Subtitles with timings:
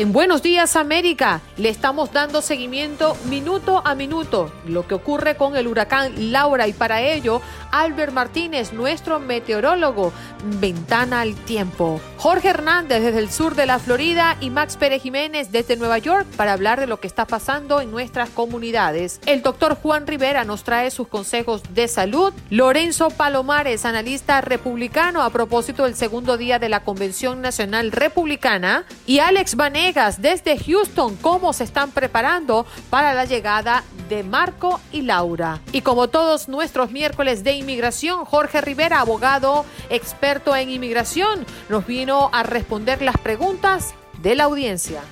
[0.00, 5.56] En Buenos Días América le estamos dando seguimiento minuto a minuto lo que ocurre con
[5.56, 10.10] el huracán Laura y para ello Albert Martínez, nuestro meteorólogo,
[10.58, 12.00] ventana al tiempo.
[12.16, 16.26] Jorge Hernández desde el sur de la Florida y Max Pérez Jiménez desde Nueva York
[16.34, 19.20] para hablar de lo que está pasando en nuestras comunidades.
[19.26, 22.32] El doctor Juan Rivera nos trae sus consejos de salud.
[22.48, 28.86] Lorenzo Palomares, analista republicano a propósito del segundo día de la Convención Nacional Republicana.
[29.06, 29.56] Y Alex
[29.90, 35.58] Desde Houston cómo se están preparando para la llegada de Marco y Laura.
[35.72, 42.30] Y como todos nuestros miércoles de inmigración, Jorge Rivera, abogado experto en inmigración, nos vino
[42.32, 45.02] a responder las preguntas de la audiencia.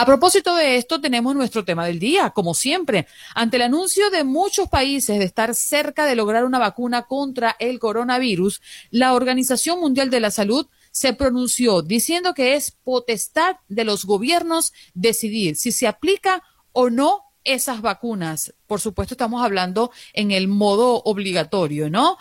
[0.00, 3.08] A propósito de esto, tenemos nuestro tema del día, como siempre.
[3.34, 7.80] Ante el anuncio de muchos países de estar cerca de lograr una vacuna contra el
[7.80, 14.04] coronavirus, la Organización Mundial de la Salud se pronunció diciendo que es potestad de los
[14.04, 18.54] gobiernos decidir si se aplica o no esas vacunas.
[18.68, 22.18] Por supuesto, estamos hablando en el modo obligatorio, ¿no?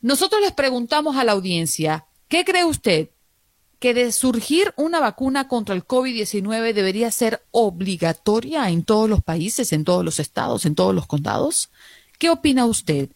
[0.00, 3.10] Nosotros les preguntamos a la audiencia, ¿qué cree usted?
[3.84, 9.74] Que de surgir una vacuna contra el COVID-19 debería ser obligatoria en todos los países,
[9.74, 11.68] en todos los estados, en todos los condados?
[12.18, 13.10] ¿Qué opina usted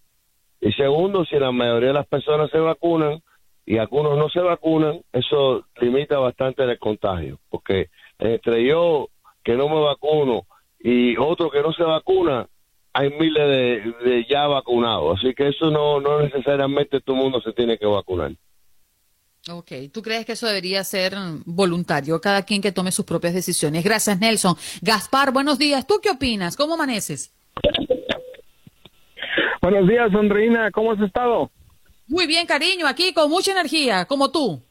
[0.61, 3.21] Y segundo, si la mayoría de las personas se vacunan,
[3.65, 7.89] y algunos no se vacunan, eso limita bastante el contagio, porque
[8.19, 9.09] entre yo
[9.43, 10.45] que no me vacuno
[10.79, 12.47] y otro que no se vacuna,
[12.93, 17.53] hay miles de, ya vacunados, así que eso no, no necesariamente todo el mundo se
[17.53, 18.31] tiene que vacunar.
[19.51, 21.13] Ok, ¿tú crees que eso debería ser
[21.45, 22.19] voluntario?
[22.19, 23.83] Cada quien que tome sus propias decisiones.
[23.83, 24.55] Gracias, Nelson.
[24.81, 25.85] Gaspar, buenos días.
[25.85, 26.57] ¿Tú qué opinas?
[26.57, 27.31] ¿Cómo amaneces?
[29.61, 30.71] Buenos días, Andreina.
[30.71, 31.51] ¿Cómo has estado?
[32.07, 34.61] Muy bien, cariño, aquí con mucha energía, como tú.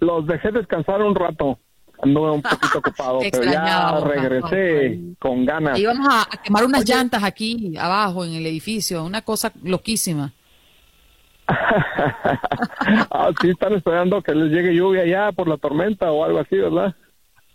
[0.00, 1.58] Los dejé descansar un rato.
[2.02, 5.78] Anduve un poquito ocupado, pero ya regresé con ganas.
[5.78, 10.32] Íbamos a, quemar unas llantas aquí abajo en el edificio, una cosa loquísima.
[11.48, 16.56] ah, sí, están esperando que les llegue lluvia ya por la tormenta o algo así,
[16.56, 16.94] ¿verdad?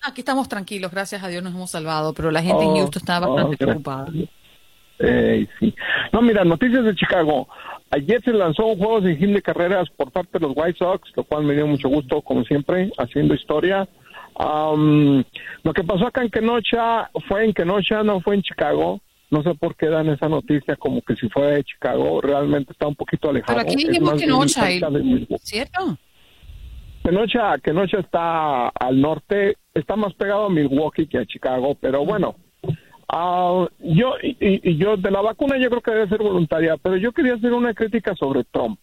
[0.01, 3.01] Aquí estamos tranquilos, gracias a Dios nos hemos salvado, pero la gente en oh, Houston
[3.01, 4.07] está bastante preocupada.
[4.97, 5.75] Eh, sí.
[6.12, 7.47] No, mira, noticias de Chicago.
[7.91, 11.11] Ayer se lanzó un juego de gym de carreras por parte de los White Sox,
[11.15, 13.88] lo cual me dio mucho gusto, como siempre, haciendo historia.
[14.39, 19.01] lo que pasó acá en Kenosha fue en Kenosha, no fue en Chicago.
[19.29, 22.88] No sé por qué dan esa noticia como que si fuera de Chicago, realmente está
[22.88, 23.57] un poquito alejado.
[23.57, 24.67] Pero aquí dijimos Kenosha,
[25.41, 25.97] ¿cierto?
[27.03, 32.35] Kenosha, Kenosha está al norte, está más pegado a Milwaukee que a Chicago, pero bueno,
[33.13, 37.11] Uh, yo, y, yo, de la vacuna yo creo que debe ser voluntaria, pero yo
[37.11, 38.79] quería hacer una crítica sobre Trump.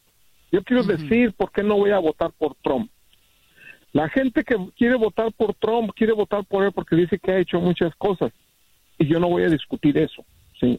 [0.52, 2.90] Yo quiero decir por qué no voy a votar por Trump.
[3.92, 7.38] La gente que quiere votar por Trump quiere votar por él porque dice que ha
[7.38, 8.32] hecho muchas cosas
[8.98, 10.24] y yo no voy a discutir eso.
[10.60, 10.78] Sí.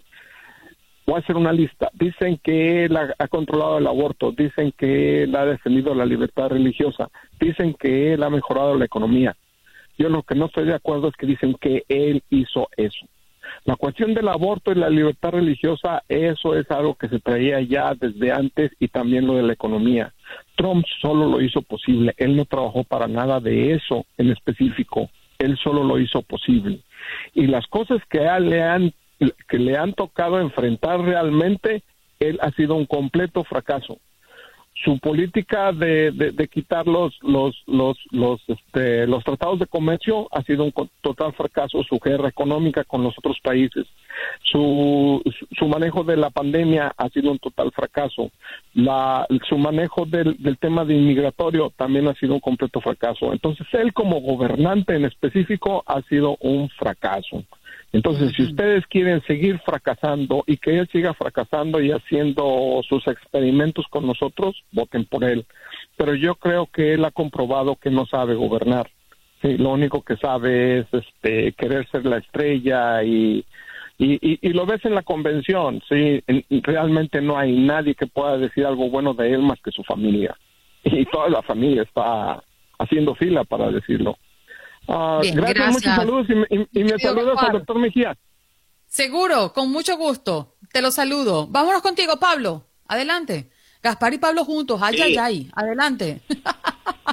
[1.07, 1.89] Voy a hacer una lista.
[1.93, 7.09] Dicen que él ha, controlado el aborto, dicen que él ha defendido la libertad religiosa,
[7.39, 9.35] dicen que él ha mejorado la economía.
[9.97, 13.07] Yo lo que no estoy de acuerdo es que dicen que él hizo eso.
[13.65, 17.93] La cuestión del aborto y la libertad religiosa, eso es algo que se traía ya
[17.93, 20.13] desde antes y también lo de la economía.
[20.55, 25.57] Trump solo lo hizo posible, él no trabajó para nada de eso en específico, él
[25.57, 26.81] solo lo hizo posible.
[27.33, 28.93] Y las cosas que, le han,
[29.47, 31.83] que le han tocado enfrentar realmente,
[32.19, 33.99] él ha sido un completo fracaso
[34.83, 40.41] su política de, de, quitar los los los los, este, los tratados de comercio ha
[40.43, 43.85] sido un total fracaso su guerra económica con los otros países
[44.43, 45.21] su
[45.57, 48.31] su manejo de la pandemia ha sido un total fracaso
[48.73, 53.33] la su manejo del, del tema de inmigratorio también ha sido un completo fracaso.
[53.33, 57.43] Entonces él como gobernante en específico ha sido un fracaso
[57.91, 63.85] entonces, si ustedes quieren seguir fracasando y que él siga fracasando y haciendo sus experimentos
[63.89, 65.45] con nosotros, voten por él.
[65.97, 68.91] Pero yo creo que él ha comprobado que no sabe gobernar.
[69.41, 73.43] Sí, lo único que sabe es este, querer ser la estrella y,
[73.97, 75.81] y, y, lo ves en la convención.
[75.89, 76.23] Sí,
[76.61, 80.37] realmente no hay nadie que pueda decir algo bueno de él más que su familia.
[80.83, 82.43] Y toda la familia está
[82.77, 84.17] haciendo fila para decirlo.
[84.91, 86.27] Ah, gracias, muchos saludos
[86.71, 88.17] y, me saludos al doctor Mejía.
[88.87, 90.55] Seguro, con mucho gusto.
[90.71, 91.45] Te lo saludo.
[91.45, 92.65] Vámonos contigo, Pablo.
[92.87, 93.51] Adelante.
[93.83, 94.81] Gaspar y Pablo juntos.
[94.81, 95.51] Ay, ay, ay.
[95.53, 96.21] Adelante.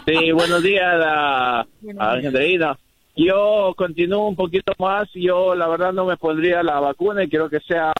[0.06, 1.66] Sí, buenos días a,
[1.98, 2.78] Andreina.
[3.14, 5.08] Yo continúo un poquito más.
[5.12, 7.92] Yo, la verdad, no me pondría la vacuna y quiero que sea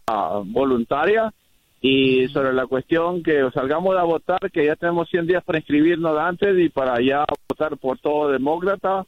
[0.44, 1.34] voluntaria.
[1.82, 6.19] Y sobre la cuestión que salgamos a votar, que ya tenemos 100 días para inscribirnos
[6.19, 9.05] antes y para ya votar por todo demócrata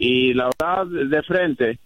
[0.00, 1.78] y la verdad de frente.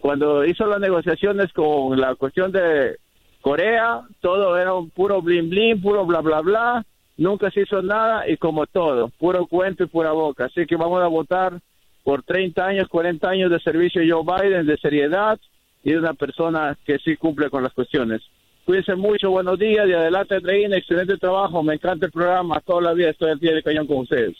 [0.00, 2.96] Cuando hizo las negociaciones con la cuestión de
[3.40, 6.86] Corea todo era un puro blin blin puro bla bla bla.
[7.16, 10.44] Nunca se hizo nada y como todo puro cuento y pura boca.
[10.44, 11.60] Así que vamos a votar
[12.04, 15.40] por 30 años 40 años de servicio de Joe Biden de seriedad
[15.82, 18.22] y de una persona que sí cumple con las cuestiones.
[18.64, 22.92] Cuídense mucho buenos días y adelante Reina excelente trabajo me encanta el programa toda la
[22.92, 24.36] vida estoy al pie de cañón con ustedes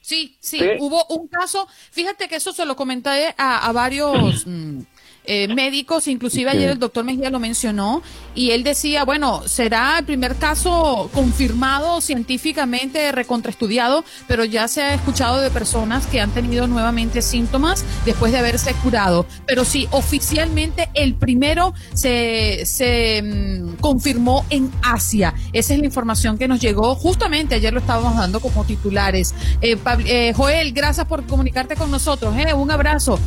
[0.00, 4.80] Sí, sí, hubo un caso, fíjate que eso se lo comenté a, varios mm,
[5.24, 8.02] eh, médicos, inclusive ayer el doctor Mejía lo mencionó,
[8.34, 14.94] y él decía, bueno, será el primer caso confirmado científicamente, recontraestudiado, pero ya se ha
[14.94, 19.26] escuchado de personas que han tenido nuevamente síntomas después de haberse curado.
[19.46, 25.34] Pero sí, oficialmente el primero se, se mm, confirmó en Asia.
[25.52, 29.34] Esa es la información que nos llegó justamente, ayer lo estábamos dando como titulares.
[29.60, 32.34] Eh, eh, Joel, gracias por comunicarte con nosotros.
[32.54, 33.18] un abrazo.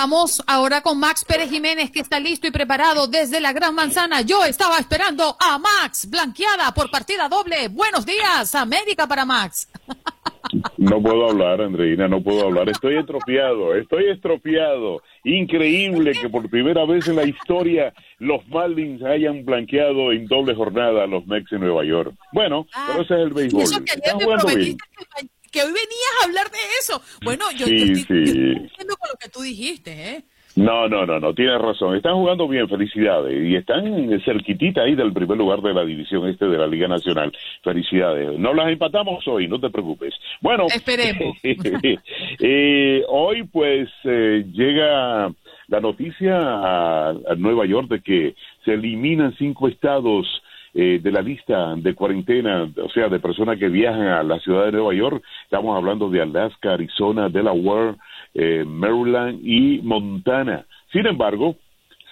[0.00, 4.20] Vamos ahora con Max Pérez Jiménez, que está listo y preparado desde la Gran Manzana.
[4.20, 7.66] Yo estaba esperando a Max, blanqueada por partida doble.
[7.66, 9.68] Buenos días, América para Max.
[10.76, 12.68] No puedo hablar, Andreina, no puedo hablar.
[12.68, 15.02] Estoy estropeado, estoy estropeado.
[15.24, 21.02] Increíble que por primera vez en la historia los Marlins hayan blanqueado en doble jornada
[21.02, 22.14] a los Mex en Nueva York.
[22.32, 23.64] Bueno, ah, pero ese es el béisbol.
[23.64, 27.00] Bien que hoy venías a hablar de eso.
[27.22, 30.24] Bueno, yo, estoy, diciendo con lo que tú dijiste, ¿eh?
[30.58, 31.94] No, no, no, no, tienes razón.
[31.94, 33.48] Están jugando bien, felicidades.
[33.48, 37.32] Y están cerquitita ahí del primer lugar de la división este de la Liga Nacional.
[37.62, 38.36] Felicidades.
[38.38, 40.14] No las empatamos hoy, no te preocupes.
[40.40, 41.36] Bueno, esperemos.
[41.42, 45.32] eh, hoy pues eh, llega
[45.68, 50.26] la noticia a, a Nueva York de que se eliminan cinco estados
[50.74, 54.66] eh, de la lista de cuarentena, o sea, de personas que viajan a la ciudad
[54.66, 55.24] de Nueva York.
[55.44, 57.96] Estamos hablando de Alaska, Arizona, Delaware,
[58.34, 60.66] eh, Maryland y Montana.
[60.92, 61.56] Sin embargo,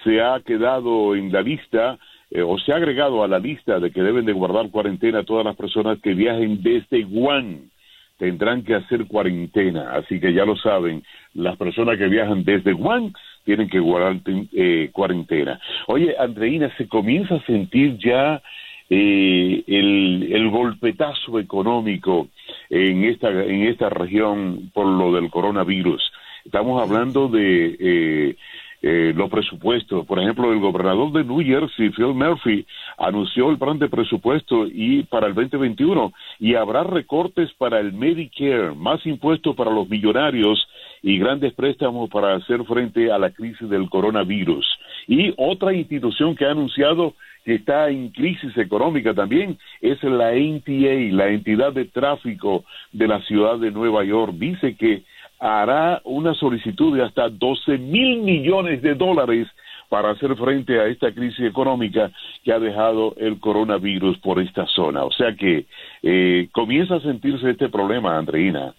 [0.04, 1.98] se ha quedado en la lista
[2.30, 5.44] eh, o se ha agregado a la lista de que deben de guardar cuarentena todas
[5.44, 7.70] las personas que viajen desde Wuhan.
[8.18, 11.02] Tendrán que hacer cuarentena, así que ya lo saben,
[11.34, 13.12] las personas que viajan desde Wuhan
[13.46, 14.20] tienen que guardar
[14.52, 15.58] eh, cuarentena.
[15.86, 18.42] Oye, Andreina, se comienza a sentir ya
[18.90, 22.28] eh, el, golpetazo económico
[22.68, 26.02] en esta, en esta región por lo del coronavirus.
[26.44, 28.36] Estamos hablando de eh,
[28.82, 30.06] eh, los presupuestos.
[30.06, 32.64] Por ejemplo, el gobernador de New Jersey, Phil Murphy,
[32.98, 38.74] anunció el plan de presupuesto y para el 2021 y habrá recortes para el Medicare,
[38.76, 40.68] más impuestos para los millonarios
[41.06, 44.66] y grandes préstamos para hacer frente a la crisis del coronavirus.
[45.06, 51.14] Y otra institución que ha anunciado que está en crisis económica también es la NTA,
[51.14, 54.32] la entidad de tráfico de la ciudad de Nueva York.
[54.34, 55.04] Dice que
[55.38, 59.46] hará una solicitud de hasta 12 mil millones de dólares
[59.88, 62.10] para hacer frente a esta crisis económica
[62.42, 65.04] que ha dejado el coronavirus por esta zona.
[65.04, 65.66] O sea que
[66.02, 68.74] eh, comienza a sentirse este problema, Andreina.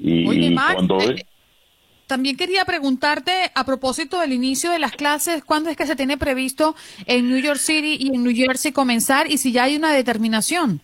[0.00, 0.98] Y, cuando...
[0.98, 1.22] Eh,
[2.08, 6.16] también quería preguntarte a propósito del inicio de las clases, ¿cuándo es que se tiene
[6.16, 6.74] previsto
[7.06, 10.80] en New York City y en New Jersey comenzar y si ya hay una determinación?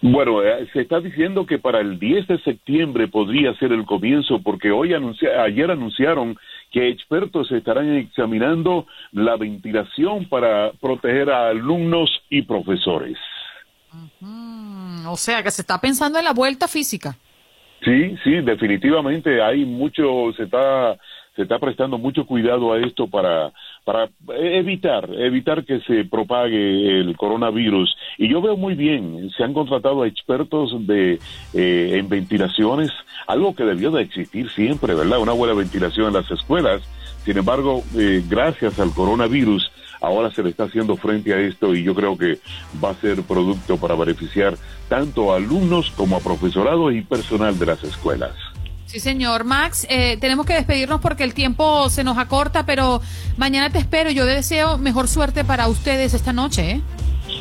[0.00, 4.40] Bueno, eh, se está diciendo que para el 10 de septiembre podría ser el comienzo
[4.42, 6.38] porque hoy ayer anunciaron
[6.70, 13.16] que expertos estarán examinando la ventilación para proteger a alumnos y profesores.
[15.06, 17.16] O sea, que se está pensando en la vuelta física.
[17.84, 20.96] Sí, sí, definitivamente hay mucho, se está,
[21.36, 23.52] se está prestando mucho cuidado a esto para,
[23.84, 27.96] para evitar, evitar que se propague el coronavirus.
[28.18, 31.20] Y yo veo muy bien, se han contratado a expertos de,
[31.54, 32.90] eh, en ventilaciones,
[33.28, 35.20] algo que debió de existir siempre, ¿verdad?
[35.20, 36.82] Una buena ventilación en las escuelas.
[37.24, 39.70] Sin embargo, eh, gracias al coronavirus,
[40.00, 42.38] ahora se le está haciendo frente a esto y yo creo que
[42.82, 44.56] va a ser producto para beneficiar
[44.88, 48.32] tanto a alumnos como a profesorado y personal de las escuelas.
[48.86, 49.44] Sí, señor.
[49.44, 53.02] Max, eh, tenemos que despedirnos porque el tiempo se nos acorta, pero
[53.36, 54.10] mañana te espero.
[54.10, 56.70] Yo deseo mejor suerte para ustedes esta noche.
[56.70, 56.80] ¿eh?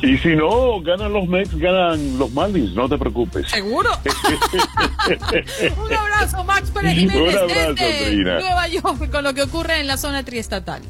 [0.02, 3.50] Y si no, ganan los Mets, ganan los Marlins, no te preocupes.
[3.50, 3.90] ¿Seguro?
[5.86, 9.96] Un abrazo, Max Pérez Un abrazo, desde Nueva York, con lo que ocurre en la
[9.96, 10.82] zona triestatal.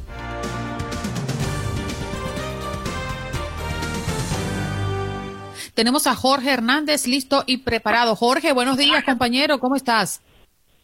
[5.77, 8.15] Tenemos a Jorge Hernández listo y preparado.
[8.15, 10.23] Jorge, buenos días, compañero, ¿cómo estás?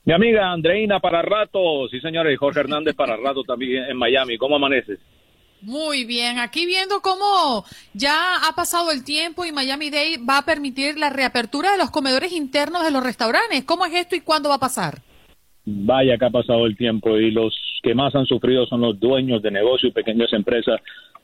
[0.05, 4.37] Mi amiga Andreina para rato, sí señores, Jorge Hernández para rato también en Miami.
[4.37, 4.99] ¿Cómo amaneces?
[5.63, 10.45] Muy bien, aquí viendo cómo ya ha pasado el tiempo y Miami Day va a
[10.45, 13.63] permitir la reapertura de los comedores internos de los restaurantes.
[13.63, 14.99] ¿Cómo es esto y cuándo va a pasar?
[15.65, 19.41] Vaya que ha pasado el tiempo y los que más han sufrido son los dueños
[19.41, 20.79] de negocios y pequeñas empresas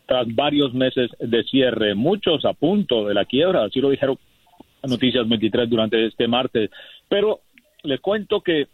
[0.10, 4.18] tras varios meses de cierre, muchos a punto de la quiebra, así lo dijeron
[4.82, 6.72] Noticias 23 durante este martes.
[7.08, 7.42] Pero
[7.84, 8.68] les cuento que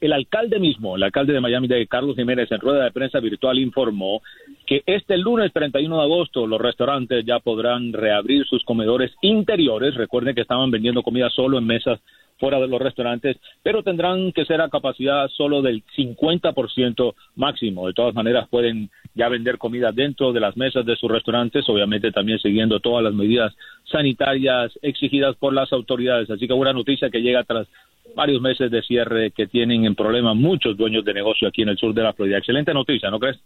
[0.00, 3.60] el alcalde mismo, el alcalde de Miami, de Carlos Jiménez, en rueda de prensa virtual
[3.60, 4.20] informó
[4.66, 9.94] que este lunes 31 de agosto los restaurantes ya podrán reabrir sus comedores interiores.
[9.94, 12.00] Recuerden que estaban vendiendo comida solo en mesas
[12.38, 17.86] fuera de los restaurantes, pero tendrán que ser a capacidad solo del 50% máximo.
[17.86, 22.12] De todas maneras, pueden ya vender comida dentro de las mesas de sus restaurantes, obviamente
[22.12, 23.54] también siguiendo todas las medidas
[23.84, 26.30] sanitarias exigidas por las autoridades.
[26.30, 27.66] Así que una noticia que llega tras
[28.14, 31.78] varios meses de cierre que tienen en problema muchos dueños de negocio aquí en el
[31.78, 32.38] sur de la Florida.
[32.38, 33.38] Excelente noticia, ¿no crees?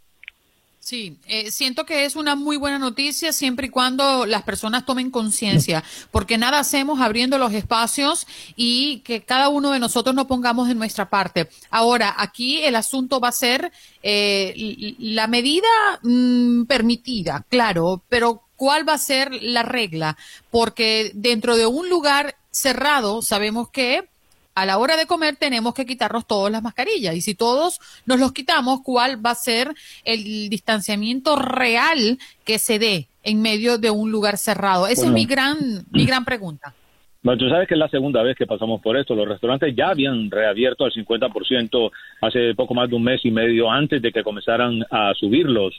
[0.92, 5.10] Sí, eh, siento que es una muy buena noticia siempre y cuando las personas tomen
[5.10, 10.68] conciencia, porque nada hacemos abriendo los espacios y que cada uno de nosotros nos pongamos
[10.68, 11.48] de nuestra parte.
[11.70, 13.72] Ahora, aquí el asunto va a ser
[14.02, 15.66] eh, la medida
[16.02, 20.18] mm, permitida, claro, pero ¿cuál va a ser la regla?
[20.50, 24.11] Porque dentro de un lugar cerrado sabemos que
[24.54, 27.14] a la hora de comer tenemos que quitarnos todas las mascarillas.
[27.14, 29.72] Y si todos nos los quitamos, ¿cuál va a ser
[30.04, 34.86] el distanciamiento real que se dé en medio de un lugar cerrado?
[34.86, 36.74] Esa es mi gran, mi gran pregunta.
[37.22, 39.14] Bueno, tú sabes que es la segunda vez que pasamos por esto.
[39.14, 41.90] Los restaurantes ya habían reabierto al 50%
[42.20, 45.72] hace poco más de un mes y medio antes de que comenzaran a subir los,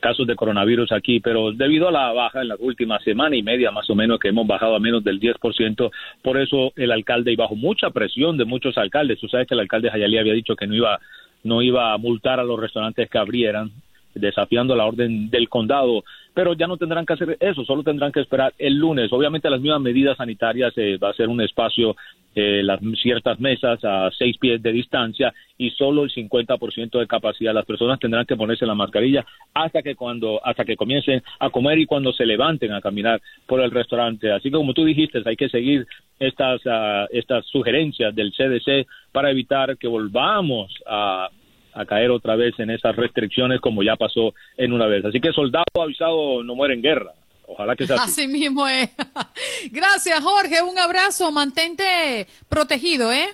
[0.00, 3.70] casos de coronavirus aquí, pero debido a la baja en la última semana y media
[3.70, 5.90] más o menos que hemos bajado a menos del 10%,
[6.22, 9.60] por eso el alcalde y bajo mucha presión de muchos alcaldes, tú sabes que el
[9.60, 10.98] alcalde Jayalí había dicho que no iba
[11.42, 13.70] no iba a multar a los restaurantes que abrieran,
[14.14, 16.04] desafiando la orden del condado,
[16.34, 19.12] pero ya no tendrán que hacer eso, solo tendrán que esperar el lunes.
[19.12, 21.96] Obviamente las mismas medidas sanitarias eh, va a ser un espacio
[22.34, 27.52] eh, las ciertas mesas a seis pies de distancia y solo el 50% de capacidad.
[27.52, 31.78] Las personas tendrán que ponerse la mascarilla hasta que cuando hasta que comiencen a comer
[31.78, 34.30] y cuando se levanten a caminar por el restaurante.
[34.30, 35.86] Así que como tú dijiste, hay que seguir
[36.18, 41.28] estas ah, estas sugerencias del CDC para evitar que volvamos a
[41.72, 45.04] a caer otra vez en esas restricciones como ya pasó en una vez.
[45.04, 47.12] Así que soldado avisado no muere en guerra.
[47.52, 48.28] Ojalá que sea así.
[48.28, 48.90] mismo es.
[49.72, 50.62] Gracias, Jorge.
[50.62, 51.32] Un abrazo.
[51.32, 53.26] Mantente protegido, ¿eh?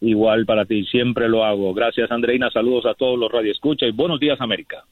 [0.00, 0.84] Igual para ti.
[0.86, 1.72] Siempre lo hago.
[1.72, 2.50] Gracias, Andreina.
[2.50, 4.84] Saludos a todos los radioescuchas y buenos días, América.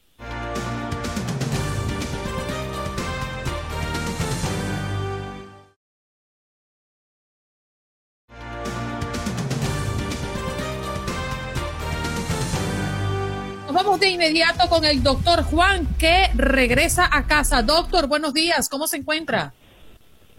[13.83, 17.63] Vamos de inmediato con el doctor Juan, que regresa a casa.
[17.63, 19.55] Doctor, buenos días, ¿cómo se encuentra?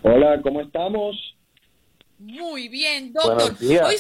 [0.04, 1.16] Hola, ¿cómo estamos?
[2.20, 3.56] Muy bien, doctor.
[3.60, 3.96] Hoy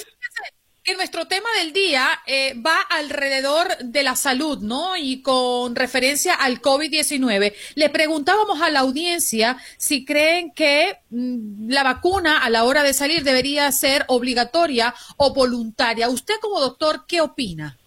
[0.83, 4.95] que nuestro tema del día eh, va alrededor de la salud, ¿no?
[4.95, 7.53] Y con referencia al COVID-19.
[7.73, 12.93] Le preguntábamos a la audiencia si creen que mm, la vacuna a la hora de
[12.93, 16.09] salir debería ser obligatoria o voluntaria.
[16.09, 17.79] Usted como doctor, ¿qué opina?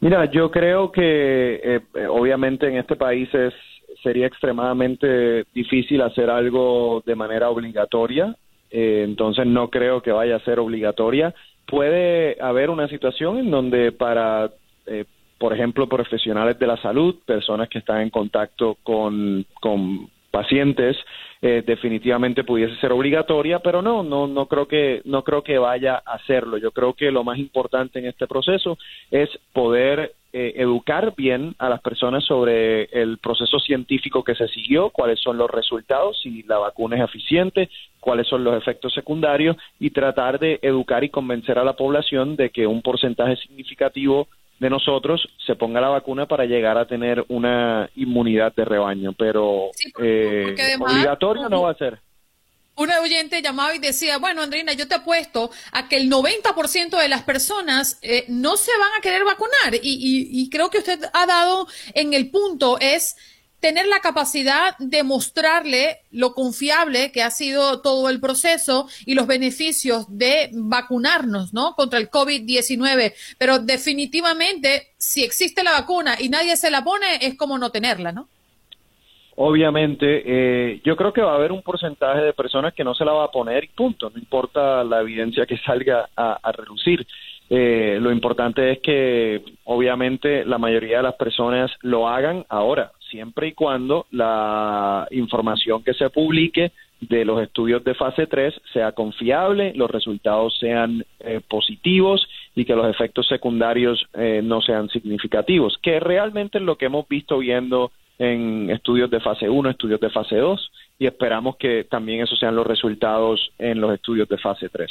[0.00, 3.52] Mira, yo creo que eh, eh, obviamente en este país es
[4.02, 8.34] sería extremadamente difícil hacer algo de manera obligatoria,
[8.70, 11.34] eh, entonces no creo que vaya a ser obligatoria.
[11.66, 14.50] Puede haber una situación en donde para,
[15.38, 20.96] por ejemplo, profesionales de la salud, personas que están en contacto con, con pacientes,
[21.42, 26.02] eh, definitivamente pudiese ser obligatoria, pero no, no, no creo que, no creo que vaya
[26.04, 26.58] a hacerlo.
[26.58, 28.76] Yo creo que lo más importante en este proceso
[29.10, 34.90] es poder eh, educar bien a las personas sobre el proceso científico que se siguió,
[34.90, 37.70] cuáles son los resultados, si la vacuna es eficiente,
[38.00, 42.50] cuáles son los efectos secundarios y tratar de educar y convencer a la población de
[42.50, 44.28] que un porcentaje significativo
[44.60, 49.70] de nosotros se ponga la vacuna para llegar a tener una inmunidad de rebaño, pero
[50.00, 51.98] eh, obligatorio no va a ser.
[52.76, 57.08] Una oyente llamaba y decía, bueno, Andrina, yo te apuesto a que el 90% de
[57.08, 59.74] las personas eh, no se van a querer vacunar.
[59.82, 63.16] Y, y creo que usted ha dado en el punto, es
[63.60, 69.26] tener la capacidad de mostrarle lo confiable que ha sido todo el proceso y los
[69.26, 71.74] beneficios de vacunarnos, ¿no?
[71.74, 73.12] Contra el COVID-19.
[73.38, 78.12] Pero definitivamente, si existe la vacuna y nadie se la pone, es como no tenerla,
[78.12, 78.28] ¿no?
[79.36, 83.04] Obviamente, eh, yo creo que va a haber un porcentaje de personas que no se
[83.04, 87.06] la va a poner y punto, no importa la evidencia que salga a, relucir.
[87.48, 93.48] Eh, lo importante es que obviamente la mayoría de las personas lo hagan ahora siempre
[93.48, 99.72] y cuando la información que se publique de los estudios de fase 3 sea confiable,
[99.74, 105.98] los resultados sean eh, positivos y que los efectos secundarios eh, no sean significativos, que
[105.98, 110.36] realmente es lo que hemos visto viendo en estudios de fase 1, estudios de fase
[110.36, 114.90] 2 y esperamos que también esos sean los resultados en los estudios de fase 3.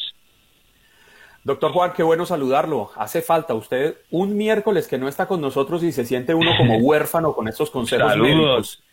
[1.43, 2.91] Doctor Juan, qué bueno saludarlo.
[2.95, 6.77] Hace falta usted un miércoles que no está con nosotros y se siente uno como
[6.79, 8.83] huérfano con estos consejos médicos.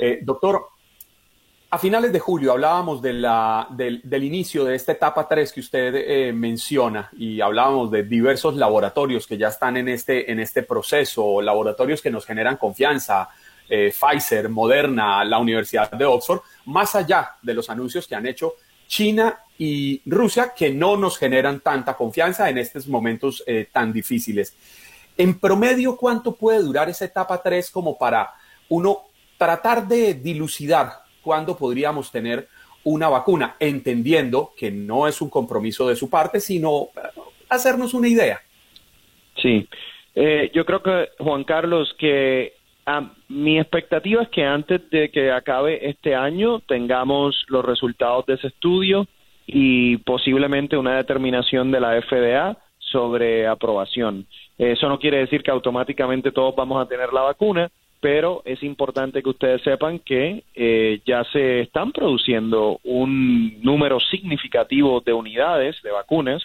[0.00, 0.66] Eh, doctor,
[1.70, 5.94] a finales de julio hablábamos de la, del, inicio de esta etapa 3 que usted
[5.94, 11.40] eh, menciona y hablábamos de diversos laboratorios que ya están en este, en este proceso,
[11.42, 13.28] laboratorios que nos generan confianza,
[13.68, 18.54] eh, Pfizer, Moderna, la Universidad de Oxford, más allá de los anuncios que han hecho
[18.86, 24.56] China y Rusia que no nos generan tanta confianza en estos momentos eh, tan difíciles.
[25.16, 28.30] En promedio, ¿cuánto puede durar esa etapa 3 como para
[28.68, 29.02] uno
[29.38, 30.90] tratar de dilucidar
[31.22, 32.48] cuándo podríamos tener
[32.84, 36.88] una vacuna, entendiendo que no es un compromiso de su parte, sino
[37.48, 38.40] hacernos una idea?
[39.42, 39.68] Sí,
[40.14, 42.54] eh, yo creo que, Juan Carlos, que
[43.28, 48.48] mi expectativa es que antes de que acabe este año tengamos los resultados de ese
[48.48, 49.06] estudio
[49.46, 54.26] y posiblemente una determinación de la FDA sobre aprobación.
[54.58, 59.22] Eso no quiere decir que automáticamente todos vamos a tener la vacuna, pero es importante
[59.22, 65.90] que ustedes sepan que eh, ya se están produciendo un número significativo de unidades de
[65.90, 66.42] vacunas,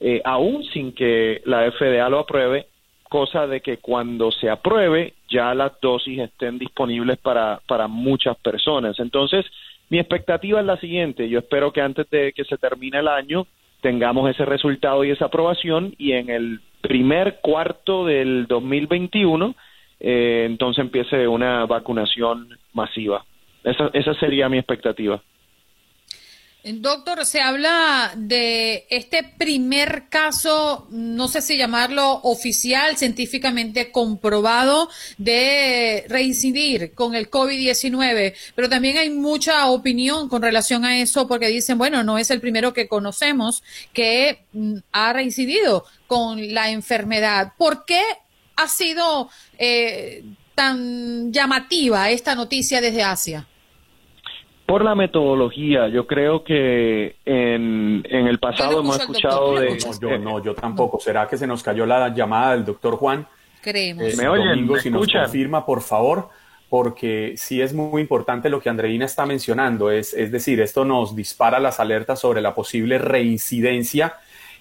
[0.00, 2.66] eh, aún sin que la FDA lo apruebe,
[3.08, 8.98] cosa de que cuando se apruebe ya las dosis estén disponibles para, para muchas personas.
[8.98, 9.46] Entonces,
[9.90, 13.46] mi expectativa es la siguiente, yo espero que antes de que se termine el año
[13.80, 19.54] tengamos ese resultado y esa aprobación y en el primer cuarto del 2021
[20.00, 23.24] eh, entonces empiece una vacunación masiva.
[23.62, 25.22] Esa, esa sería mi expectativa.
[26.66, 36.06] Doctor, se habla de este primer caso, no sé si llamarlo oficial, científicamente comprobado, de
[36.08, 41.76] reincidir con el COVID-19, pero también hay mucha opinión con relación a eso porque dicen,
[41.76, 47.52] bueno, no es el primero que conocemos que mm, ha reincidido con la enfermedad.
[47.58, 48.00] ¿Por qué
[48.56, 50.24] ha sido eh,
[50.54, 53.48] tan llamativa esta noticia desde Asia?
[54.66, 59.76] Por la metodología, yo creo que en, en el pasado hemos escuchado de...
[59.76, 60.98] No, yo no, yo tampoco.
[60.98, 63.26] ¿Será que se nos cayó la llamada del doctor Juan?
[63.60, 64.04] Creemos.
[64.04, 64.66] Eh, ¿Me oyen?
[64.80, 66.30] si nos confirma, por favor,
[66.70, 69.90] porque sí es muy importante lo que Andreina está mencionando.
[69.90, 74.14] Es, es decir, esto nos dispara las alertas sobre la posible reincidencia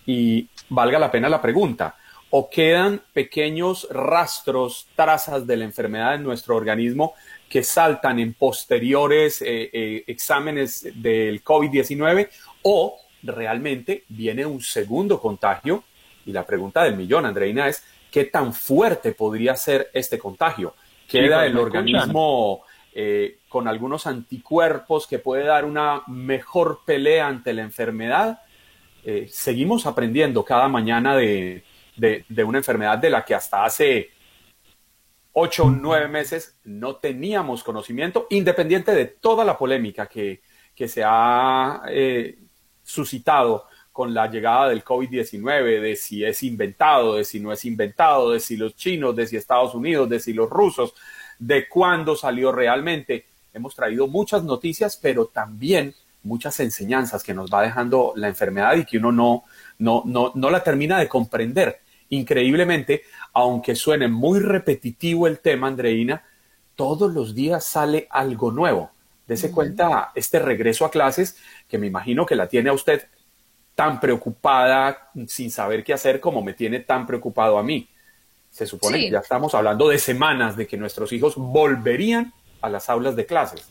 [0.06, 1.96] y valga la pena la pregunta.
[2.30, 7.14] ¿O quedan pequeños rastros, trazas de la enfermedad en nuestro organismo
[7.54, 12.28] que saltan en posteriores eh, eh, exámenes del COVID-19
[12.64, 15.84] o realmente viene un segundo contagio.
[16.26, 20.74] Y la pregunta del millón, Andreina, es ¿qué tan fuerte podría ser este contagio?
[21.08, 27.54] ¿Queda pues, el organismo eh, con algunos anticuerpos que puede dar una mejor pelea ante
[27.54, 28.40] la enfermedad?
[29.28, 31.62] seguimos aprendiendo cada mañana de,
[31.98, 34.13] de una enfermedad de la que hasta hace
[35.34, 40.42] ocho o nueve meses no teníamos conocimiento, independiente de toda la polémica que,
[40.88, 42.38] se ha eh,
[42.84, 48.32] suscitado con la llegada del COVID-19, de si es inventado, de si no es inventado,
[48.32, 50.96] de si los chinos, de si Estados Unidos, de si los rusos,
[51.38, 53.26] de cuándo salió realmente.
[53.54, 55.94] Hemos traído muchas noticias, pero también
[56.24, 59.44] muchas enseñanzas que nos va dejando la enfermedad y que uno no,
[59.78, 61.82] no, no, no la termina de comprender.
[62.10, 66.24] Increíblemente, aunque suene muy repetitivo el tema, Andreina,
[66.76, 68.92] todos los días sale algo nuevo.
[69.28, 73.08] Dese cuenta este regreso a clases que me imagino que la tiene a usted
[73.74, 77.90] tan preocupada sin saber qué hacer como me tiene tan preocupado a mí.
[78.52, 82.90] Se supone que ya estamos hablando de semanas de que nuestros hijos volverían a las
[82.90, 83.68] aulas de clases.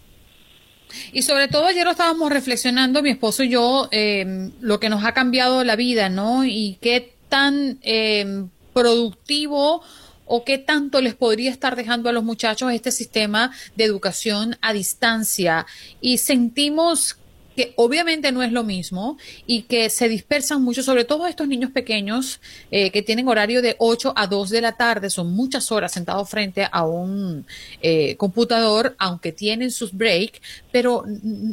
[1.13, 5.05] Y sobre todo ayer lo estábamos reflexionando mi esposo y yo eh, lo que nos
[5.05, 6.45] ha cambiado la vida, ¿no?
[6.45, 9.83] Y qué tan eh, productivo
[10.27, 14.73] o qué tanto les podría estar dejando a los muchachos este sistema de educación a
[14.73, 15.67] distancia.
[16.01, 17.19] Y sentimos
[17.57, 21.71] que obviamente no es lo mismo y que se dispersan mucho, sobre todo estos niños
[21.71, 25.93] pequeños eh, que tienen horario de 8 a 2 de la tarde, son muchas horas
[25.93, 27.47] sentados frente a un
[27.81, 31.05] eh, computador, aunque tienen sus breaks, pero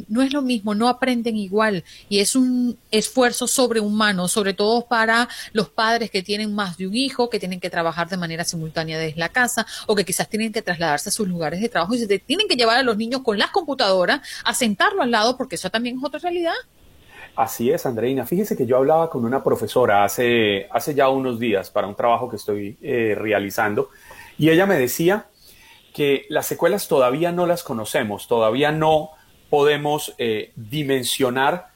[0.08, 5.28] no es lo mismo, no aprenden igual y es un esfuerzo sobrehumano, sobre todo para
[5.52, 8.98] los padres que tienen más de un hijo, que tienen que trabajar de manera simultánea
[8.98, 11.98] desde la casa o que quizás tienen que trasladarse a sus lugares de trabajo y
[11.98, 15.56] se tienen que llevar a los niños con las computadoras a sentarlo al lado porque
[15.56, 16.54] eso también otra realidad.
[17.36, 18.26] Así es, Andreina.
[18.26, 22.28] Fíjese que yo hablaba con una profesora hace, hace ya unos días para un trabajo
[22.28, 23.90] que estoy eh, realizando
[24.38, 25.26] y ella me decía
[25.94, 29.10] que las secuelas todavía no las conocemos, todavía no
[29.48, 31.68] podemos eh, dimensionar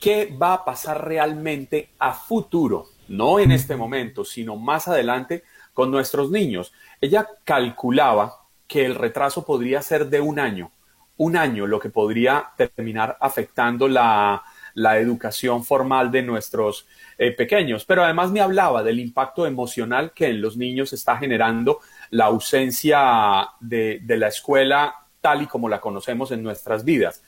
[0.00, 5.90] qué va a pasar realmente a futuro, no en este momento, sino más adelante con
[5.90, 6.72] nuestros niños.
[7.00, 10.70] Ella calculaba que el retraso podría ser de un año
[11.20, 14.42] un año, lo que podría terminar afectando la,
[14.74, 16.86] educación formal de nuestros
[17.18, 17.84] eh, pequeños.
[17.84, 23.48] Pero además me hablaba del impacto emocional que en los niños está generando la ausencia
[23.60, 27.22] de, de la escuela tal y como la conocemos en nuestras vidas.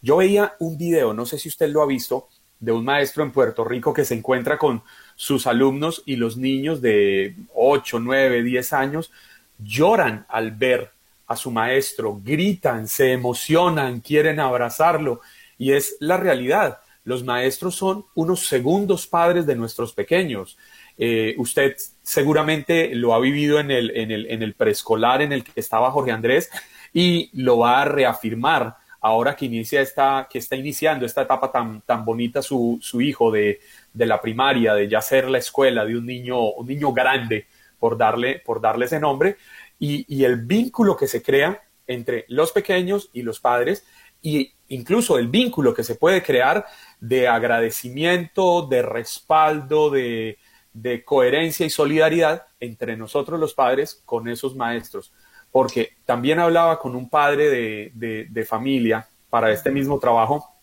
[0.00, 2.28] Yo veía un video, no sé si usted lo ha visto,
[2.60, 4.82] de un maestro en Puerto Rico que se encuentra con
[5.16, 9.12] sus alumnos y los niños de 8, 9, 10 años
[9.58, 10.93] lloran al ver
[11.26, 15.20] a su maestro, gritan, se emocionan, quieren abrazarlo
[15.58, 16.78] y es la realidad.
[17.04, 20.58] Los maestros son unos segundos padres de nuestros pequeños.
[20.96, 25.44] Eh, usted seguramente lo ha vivido en el, en, el, en el preescolar en el
[25.44, 26.50] que estaba Jorge Andrés
[26.92, 31.82] y lo va a reafirmar ahora que inicia esta, que está iniciando esta etapa tan,
[31.82, 33.60] tan bonita su, su hijo de,
[33.92, 37.46] de, la primaria, de ya ser la escuela de un niño, un niño grande,
[37.78, 39.36] por darle, por darle ese nombre,
[39.84, 43.84] y, el vínculo que se crea entre los pequeños y los padres
[44.22, 46.64] y incluso el vínculo que se puede crear
[47.00, 50.38] de agradecimiento, de respaldo, de,
[51.04, 55.12] coherencia y solidaridad entre nosotros los padres con esos maestros.
[55.52, 60.54] Porque también hablaba con un padre de familia para este mismo trabajo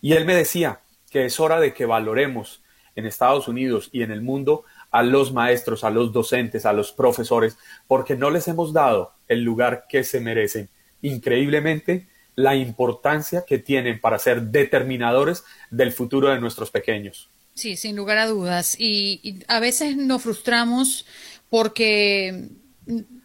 [0.00, 2.62] y él me decía que es hora de que valoremos
[2.96, 6.92] en Estados Unidos y en el mundo a los maestros, a los docentes, a los
[6.92, 10.68] profesores, porque no les hemos dado el lugar que se merecen.
[11.02, 17.30] Increíblemente, la importancia que tienen para ser determinadores del futuro de nuestros pequeños.
[17.54, 18.76] Sí, sin lugar a dudas.
[18.78, 21.06] y a veces nos frustramos
[21.50, 22.48] porque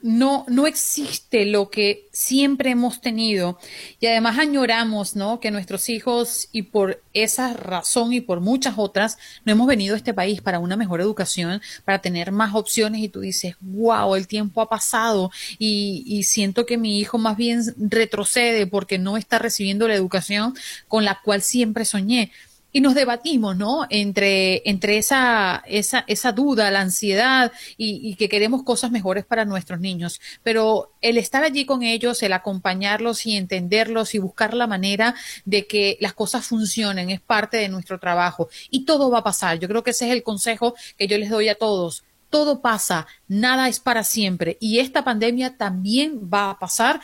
[0.02, 3.58] no, no existe lo que siempre hemos tenido.
[4.00, 5.40] Y además añoramos, ¿no?
[5.40, 9.98] Que nuestros hijos y por esa razón y por muchas otras no hemos venido a
[9.98, 13.02] este país para una mejor educación, para tener más opciones.
[13.02, 17.36] Y tú dices, wow, el tiempo ha pasado y, y siento que mi hijo más
[17.36, 20.54] bien retrocede porque no está recibiendo la educación
[20.88, 22.32] con la cual siempre soñé
[22.76, 23.88] y nos debatimos, ¿no?
[23.90, 29.80] Entre, entre esa, esa, esa duda, la ansiedad y, que queremos cosas mejores para nuestros
[29.80, 30.20] niños.
[30.44, 35.68] Pero el estar allí con ellos, el acompañarlos y entenderlos y buscar la manera de
[35.68, 38.50] que las cosas funcionen es parte de nuestro trabajo.
[38.70, 39.58] Y todo va a pasar.
[39.58, 42.04] Yo creo que ese es el consejo que yo les doy a todos.
[42.30, 44.58] Todo pasa, nada es para siempre.
[44.60, 47.00] Y esta pandemia también va a pasar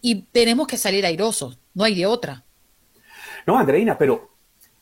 [0.00, 1.58] y tenemos que salir airosos.
[1.74, 2.44] No hay de otra.
[3.44, 4.35] No, Andreina, pero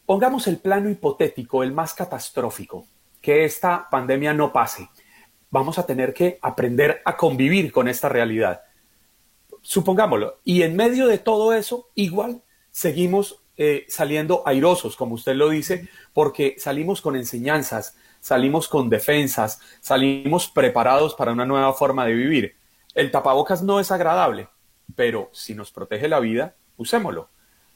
[0.07, 2.87] Pongamos el plano hipotético, el más catastrófico,
[3.23, 4.91] que esta pandemia no pase.
[5.51, 8.63] Vamos a tener que aprender a convivir con esta realidad.
[9.63, 10.41] Supongámoslo.
[10.45, 15.89] Y en medio de todo eso, igual seguimos eh, saliendo airosos, como usted lo dice,
[16.13, 22.57] porque salimos con enseñanzas, salimos con defensas, salimos preparados para una nueva forma de vivir.
[22.95, 24.49] El tapabocas no es agradable,
[24.97, 27.31] pero si nos protege la vida, usémoslo.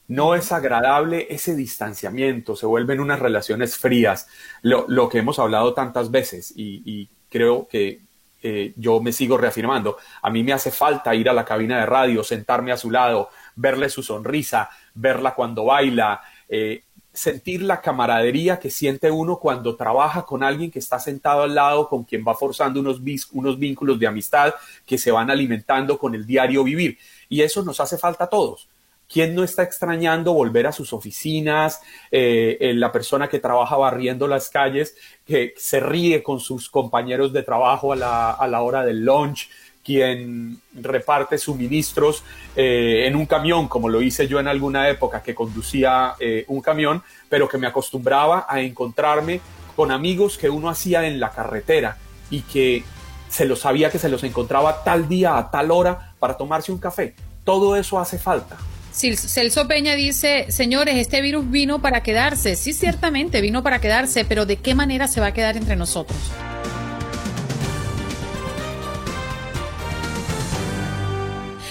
[0.09, 4.27] No es agradable ese distanciamiento, se vuelven unas relaciones frías,
[4.63, 8.01] lo, que hemos hablado tantas veces y, creo que
[8.43, 9.99] eh, yo me sigo reafirmando.
[10.23, 13.29] A mí me hace falta ir a la cabina de radio, sentarme a su lado,
[13.55, 20.25] verle su sonrisa, verla cuando baila, eh, sentir la camaradería que siente uno cuando trabaja
[20.25, 24.07] con alguien que está sentado al lado, con quien va forzando unos, unos vínculos de
[24.07, 24.55] amistad
[24.87, 26.97] que se van alimentando con el diario vivir.
[27.29, 28.69] Y eso nos hace falta a todos.
[29.11, 31.81] ¿Quién no está extrañando volver a sus oficinas?
[32.11, 37.43] Eh, la persona que trabaja barriendo las calles, que se ríe con sus compañeros de
[37.43, 39.49] trabajo a la, hora del lunch,
[39.83, 42.23] quien reparte suministros
[42.55, 46.61] eh, en un camión, como lo hice yo en alguna época que conducía eh, un
[46.61, 49.41] camión, pero que me acostumbraba a encontrarme
[49.75, 51.97] con amigos que uno hacía en la carretera
[52.31, 52.85] y que
[53.31, 56.79] se los sabía que se los encontraba tal día a tal hora para tomarse un
[56.79, 57.15] café.
[57.45, 58.59] Todo eso hace falta.
[58.99, 62.57] Celso Peña dice, señores, este virus vino para quedarse.
[62.57, 66.19] Sí, ciertamente vino para quedarse, pero ¿de qué manera se va a quedar entre nosotros?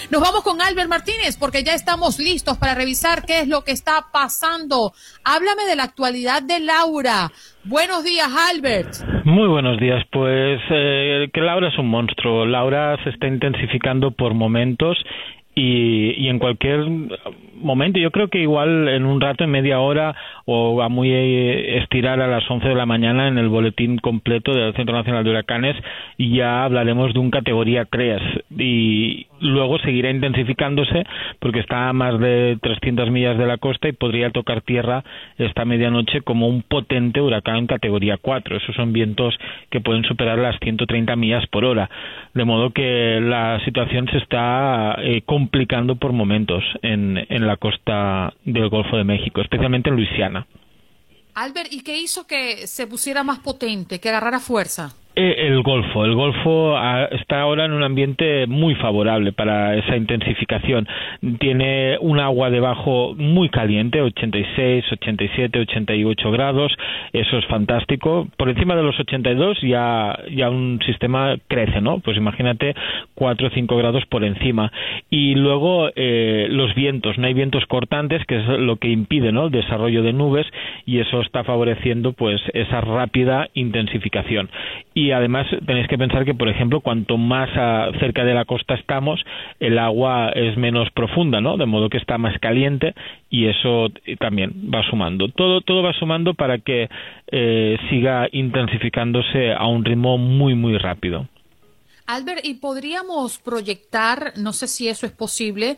[0.10, 3.74] Nos vamos con Albert Martínez porque ya estamos listos para revisar qué es lo que
[3.74, 4.94] está pasando.
[5.26, 7.30] Háblame de la actualidad de Laura.
[7.66, 8.94] Buenos días, Albert.
[9.26, 10.02] Muy buenos días.
[10.10, 12.46] Pues eh, que Laura es un monstruo.
[12.46, 14.98] Laura se está intensificando por momentos
[15.60, 16.86] y, en cualquier
[17.56, 20.16] momento, yo creo que igual en un rato, en media hora
[20.46, 24.54] o va muy eh, estirar a las 11 de la mañana en el boletín completo
[24.54, 25.76] del Centro Nacional de Huracanes
[26.18, 28.22] ya hablaremos de un categoría 3
[28.60, 31.04] y luego seguirá intensificándose
[31.40, 35.04] porque está a más de 300 millas de la costa y podría tocar tierra
[35.38, 38.58] esta medianoche como un potente huracán en categoría 4.
[38.58, 39.38] Esos son vientos
[39.70, 41.90] que pueden superar las 130 millas por hora.
[42.34, 48.34] De modo que la situación se está eh, complicando por momentos en, en la costa
[48.46, 50.48] del Golfo de México, especialmente en Luisiana.
[51.34, 54.96] Albert, ¿y qué hizo que se pusiera más potente, que agarrara fuerza?
[55.20, 56.06] Eh, el Golfo.
[56.06, 60.88] El Golfo ah, está ahora en un ambiente muy favorable para esa intensificación.
[61.40, 66.72] Tiene un agua debajo muy caliente, 86, 87, 88 grados.
[67.14, 68.28] Eso es fantástico.
[68.38, 71.98] Por encima de los 82 ya, ya un sistema crece, ¿no?
[71.98, 72.76] Pues imagínate
[73.16, 74.72] 4 o 5 grados por encima.
[75.10, 77.18] Y luego eh, los vientos.
[77.18, 79.46] No hay vientos cortantes, que es lo que impide ¿no?
[79.46, 80.46] el desarrollo de nubes
[80.86, 84.52] y eso está favoreciendo pues esa rápida intensificación.
[84.94, 87.50] Y y además tenéis que pensar que, por ejemplo, cuanto más
[88.00, 89.24] cerca de la costa estamos,
[89.62, 91.56] el agua es menos profunda, ¿no?
[91.56, 92.94] De modo que está más caliente
[93.30, 93.90] y eso
[94.20, 95.30] también va sumando.
[95.30, 96.90] Todo, todo va sumando para que
[97.32, 101.26] eh, siga intensificándose a un ritmo muy, muy rápido.
[102.08, 105.76] Albert, ¿y podríamos proyectar, no sé si eso es posible,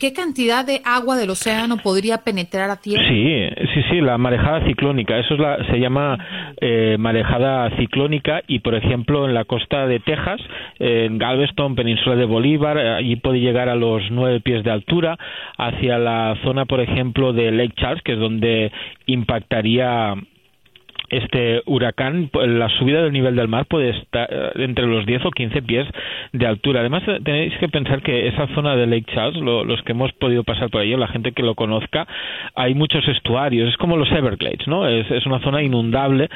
[0.00, 3.06] qué cantidad de agua del océano podría penetrar a tierra?
[3.06, 6.18] Sí, sí, sí, la marejada ciclónica, eso es la, se llama
[6.62, 10.40] eh, marejada ciclónica y, por ejemplo, en la costa de Texas,
[10.78, 15.18] en Galveston, península de Bolívar, allí puede llegar a los nueve pies de altura,
[15.58, 18.72] hacia la zona, por ejemplo, de Lake Charles, que es donde
[19.04, 20.14] impactaría
[21.10, 25.24] este huracán, pues, la subida del nivel del mar puede estar eh, entre los 10
[25.26, 25.86] o 15 pies
[26.32, 26.80] de altura.
[26.80, 30.44] Además, eh, tenéis que pensar que esa zona de Lake Charles, los que hemos podido
[30.44, 32.06] pasar por ahí, la gente que lo conozca,
[32.54, 34.86] hay muchos estuarios, es como los Everglades, ¿no?
[34.88, 36.28] Es, una zona inundable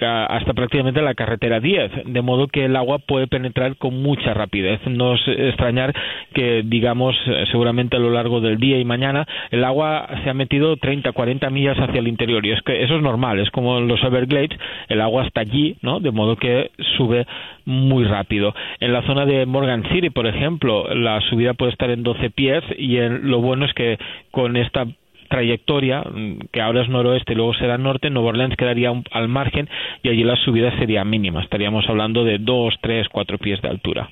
[0.00, 4.80] hasta prácticamente la carretera 10, de modo que el agua puede penetrar con mucha rapidez.
[4.86, 5.94] No es extrañar
[6.34, 10.34] que, digamos, eh, seguramente a lo largo del día y mañana, el agua se ha
[10.34, 13.80] metido 30, 40 millas hacia el interior, y es que eso es normal, es como
[13.80, 16.00] los Everglades, el agua está allí, ¿no?
[16.00, 17.26] De modo que sube
[17.64, 18.54] muy rápido.
[18.80, 22.62] En la zona de Morgan City, por ejemplo, la subida puede estar en 12 pies
[22.78, 23.98] y lo bueno es que
[24.30, 24.86] con esta
[25.28, 29.68] trayectoria, mm, que ahora es noroeste y luego será norte, Nueva Orleans quedaría al margen
[30.02, 31.42] y allí la subida sería mínima.
[31.42, 34.10] Estaríamos hablando de 2, 3, 4 pies de altura.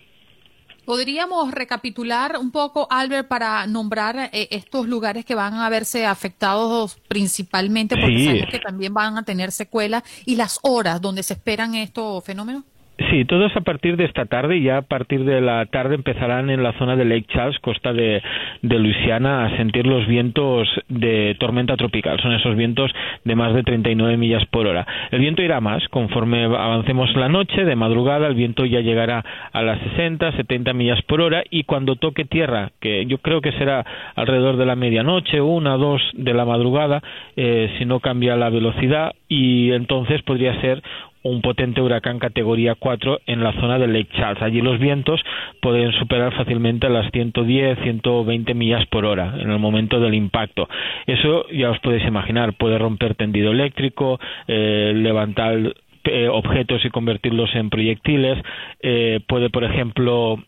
[0.85, 6.97] ¿Podríamos recapitular un poco, Albert, para nombrar eh, estos lugares que van a verse afectados
[7.09, 11.75] principalmente porque sabemos que también van a tener secuelas y las horas donde se esperan
[11.75, 12.65] estos fenómenos?
[13.11, 15.97] Sí, todo es a partir de esta tarde y ya a partir de la tarde
[15.97, 18.23] empezarán en la zona de Lake Charles, costa de,
[18.63, 22.21] de Luisiana, a sentir los vientos de tormenta tropical.
[22.21, 22.93] Son esos vientos
[23.25, 24.87] de más de 39 millas por hora.
[25.11, 29.63] El viento irá más conforme avancemos la noche, de madrugada el viento ya llegará a
[29.63, 33.85] las 60, 70 millas por hora y cuando toque tierra, que yo creo que será
[34.15, 37.03] alrededor de la medianoche, una, dos de la madrugada,
[37.37, 40.81] eh, si no cambia la velocidad y entonces podría ser
[41.25, 44.43] un potente huracán categoría 4 en la zona de Lake Charles.
[44.43, 45.21] Allí los vientos
[45.61, 50.69] pueden superar fácilmente las 110, 120 millas por hora en el momento del impacto.
[51.07, 57.55] Eso ya os podéis imaginar, puede romper tendido eléctrico, eh, levantar eh, objetos y convertirlos
[57.55, 58.39] en proyectiles,
[58.83, 60.39] eh, puede, por ejemplo,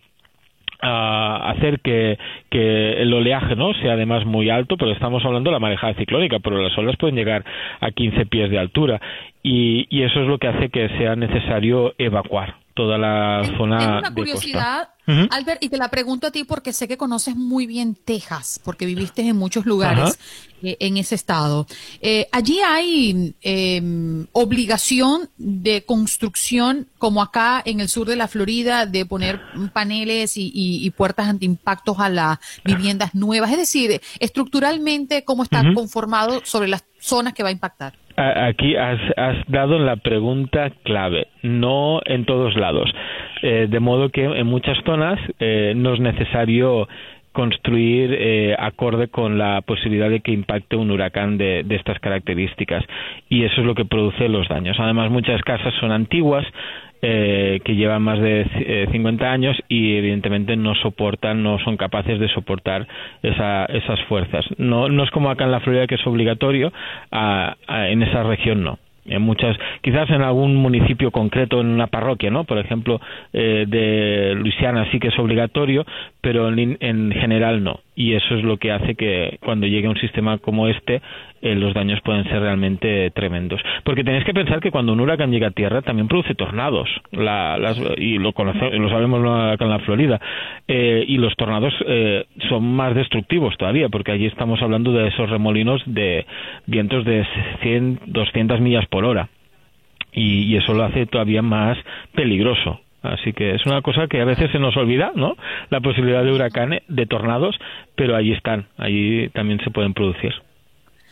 [0.80, 2.18] a hacer que,
[2.50, 6.38] que, el oleaje no sea además muy alto, pero estamos hablando de la marejada ciclónica,
[6.40, 7.44] pero las olas pueden llegar
[7.80, 9.00] a 15 pies de altura
[9.42, 13.98] y, y eso es lo que hace que sea necesario evacuar toda la zona Tengo
[13.98, 17.94] una curiosidad, Albert, y te la pregunto a ti porque sé que conoces muy bien
[17.94, 20.18] Texas, porque viviste en muchos lugares
[20.62, 21.66] eh, en ese estado.
[22.02, 28.84] Eh, allí hay em, obligación de construcción, como acá en el sur de la Florida,
[28.84, 29.40] de poner
[29.72, 33.50] paneles y, y, puertas antiimpactos a las viviendas nuevas.
[33.52, 38.05] Es decir, estructuralmente, ¿cómo está conformado sobre las zonas que va a impactar?
[38.16, 42.90] Aquí has, has dado la pregunta clave, no en todos lados.
[43.42, 46.88] Eh, de modo que en muchas zonas eh, no es necesario
[47.33, 52.83] construir eh, acorde con la posibilidad de que impacte un huracán de, de, estas características
[53.29, 54.79] y eso es lo que produce los daños.
[54.81, 56.46] Además, muchas casas son antiguas,
[57.02, 62.18] eh, que llevan más de 50 eh, años y evidentemente no soportan, no son capaces
[62.18, 62.87] de soportar
[63.22, 64.44] esa, esas fuerzas.
[64.59, 66.72] No, no es como acá en la Florida que es obligatorio,
[67.12, 68.78] en esa región no
[69.09, 73.00] en muchas quizás en algún municipio concreto en una parroquia no por ejemplo
[73.32, 75.85] eh, de Luisiana sí que es obligatorio
[76.26, 79.96] pero en, en, general no y eso es lo que hace que cuando llegue un
[79.96, 81.00] sistema como este
[81.40, 83.60] eh, los daños pueden ser realmente tremendos.
[83.84, 88.18] Porque tenéis que pensar que cuando un huracán llega a tierra también produce tornados, y
[88.18, 90.20] lo, lo sabemos en la Florida,
[90.66, 95.30] eh, y los tornados eh, son más destructivos todavía, porque allí estamos hablando de esos
[95.30, 96.26] remolinos de
[96.66, 97.24] vientos de
[97.62, 99.28] 100, 200 millas por hora.
[100.12, 101.78] Y eso lo hace todavía más
[102.14, 102.80] peligroso.
[103.02, 105.37] Así que es una cosa que a veces se nos olvida, ¿no?
[105.70, 107.56] La posibilidad de huracanes, de tornados,
[107.94, 110.32] pero allí están, allí también se pueden producir.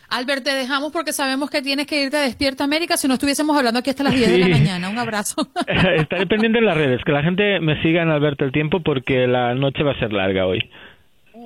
[0.09, 3.57] Albert, te dejamos porque sabemos que tienes que irte a Despierta América si no estuviésemos
[3.57, 4.89] hablando aquí hasta las 10 de la mañana.
[4.89, 5.47] Un abrazo.
[5.67, 9.27] Estaré pendiente en las redes, que la gente me siga en Alberto el tiempo porque
[9.27, 10.59] la noche va a ser larga hoy.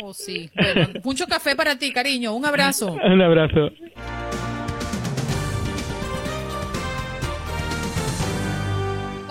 [0.03, 0.49] Oh, sí.
[0.55, 2.33] Bueno, mucho café para ti, cariño.
[2.35, 2.93] Un abrazo.
[3.03, 3.71] Un abrazo.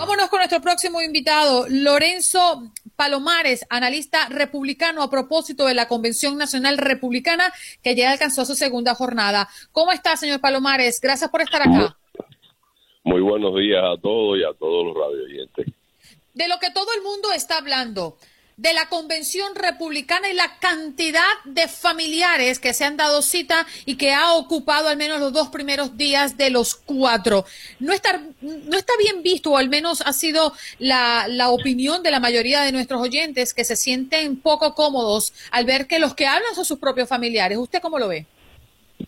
[0.09, 6.79] Vámonos con nuestro próximo invitado, Lorenzo Palomares, analista republicano a propósito de la Convención Nacional
[6.79, 9.47] Republicana que ya alcanzó su segunda jornada.
[9.71, 10.99] ¿Cómo está, señor Palomares?
[10.99, 11.95] Gracias por estar acá.
[13.03, 15.67] Muy buenos días a todos y a todos los radioyentes.
[16.33, 18.17] De lo que todo el mundo está hablando,
[18.61, 23.95] de la convención republicana y la cantidad de familiares que se han dado cita y
[23.95, 27.45] que ha ocupado al menos los dos primeros días de los cuatro.
[27.79, 32.11] No está, no está bien visto, o al menos ha sido la, la opinión de
[32.11, 36.25] la mayoría de nuestros oyentes que se sienten poco cómodos al ver que los que
[36.25, 37.57] hablan son sus propios familiares.
[37.57, 38.25] ¿Usted cómo lo ve?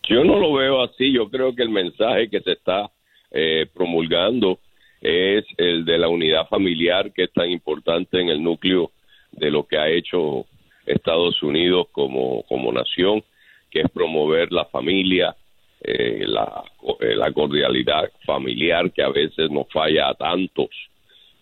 [0.09, 1.11] Yo no lo veo así.
[1.13, 2.89] Yo creo que el mensaje que se está
[3.31, 4.59] eh, promulgando
[5.01, 8.91] es el de la unidad familiar que es tan importante en el núcleo
[9.31, 10.45] de lo que ha hecho
[10.85, 13.23] Estados Unidos como, como nación,
[13.69, 15.35] que es promover la familia,
[15.83, 16.63] eh, la,
[16.99, 20.69] eh, la cordialidad familiar que a veces nos falla a tantos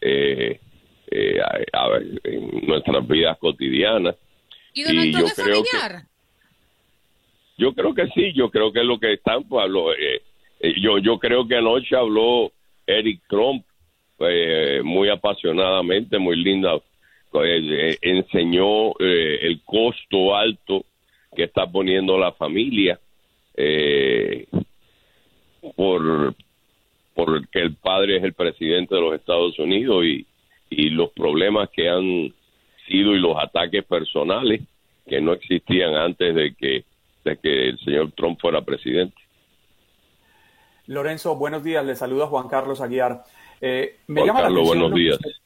[0.02, 0.60] eh,
[1.12, 4.16] eh, a- a- en nuestras vidas cotidianas.
[4.94, 5.78] ¿Y yo creo que-?
[7.58, 10.22] Yo creo que sí, yo creo que es lo que están, pues, habló, eh,
[10.82, 12.52] yo, yo creo que anoche habló
[12.88, 13.66] Eric Trump
[14.20, 16.80] eh, muy apasionadamente, muy linda,
[17.34, 20.86] eh, eh, enseñó eh, el costo alto
[21.36, 22.99] que está poniendo la familia
[23.55, 24.47] eh,
[25.75, 26.34] por
[27.13, 30.25] porque el padre es el presidente de los Estados Unidos y,
[30.69, 32.34] y los problemas que han
[32.88, 34.61] sido y los ataques personales
[35.05, 36.86] que no existían antes de que
[37.25, 39.15] de que el señor Trump fuera presidente.
[40.88, 41.86] Lorenzo, buenos días.
[41.86, 43.23] Le saluda Juan Carlos Aguiar.
[43.61, 45.15] Eh, me Juan llama la Carlos, atención buenos días.
[45.17, 45.39] usted-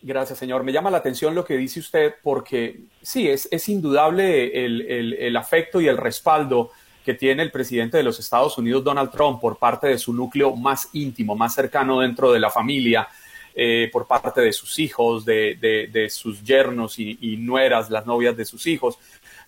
[0.00, 0.62] Gracias, señor.
[0.62, 5.36] Me llama la atención lo que dice usted porque sí, es, es indudable el, el-
[5.36, 6.70] afecto y el respaldo
[7.04, 10.54] que tiene el presidente de los Estados Unidos, Donald Trump, por parte de su núcleo
[10.54, 13.08] más íntimo, más cercano dentro de la familia,
[13.54, 18.06] eh, por parte de sus hijos, de, de- de sus yernos y, y nueras, las
[18.06, 18.98] novias de sus hijos.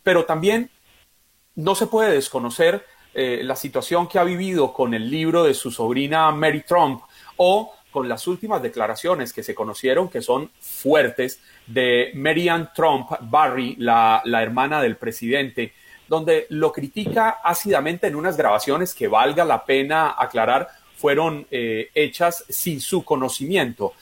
[0.03, 0.68] Pero también
[1.55, 2.84] no se puede desconocer
[3.14, 7.03] eh, la situación que ha vivido con el libro de su sobrina Mary Trump
[7.36, 13.76] o con las últimas declaraciones que se conocieron que son fuertes de Marianne Trump Barry,
[13.78, 15.72] la, la hermana del presidente,
[16.09, 22.45] donde lo critica ácidamente en unas grabaciones que valga la pena aclarar fueron eh, hechas
[22.49, 23.95] sin su conocimiento.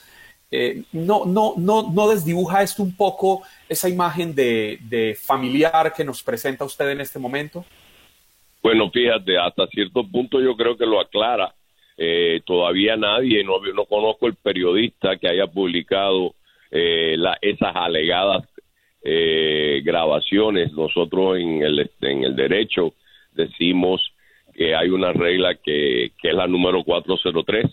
[0.51, 6.03] Eh, no, no, no, no desdibuja esto un poco esa imagen de, de familiar que
[6.03, 7.63] nos presenta usted en este momento?
[8.61, 11.53] Bueno, fíjate, hasta cierto punto yo creo que lo aclara.
[12.01, 16.33] Eh, todavía nadie, no, no conozco el periodista que haya publicado
[16.71, 18.47] eh, la- esas alegadas
[19.03, 20.71] eh, grabaciones.
[20.71, 22.93] Nosotros en el, en el derecho
[23.33, 24.01] decimos
[24.55, 27.65] que hay una regla que, que es la número 403,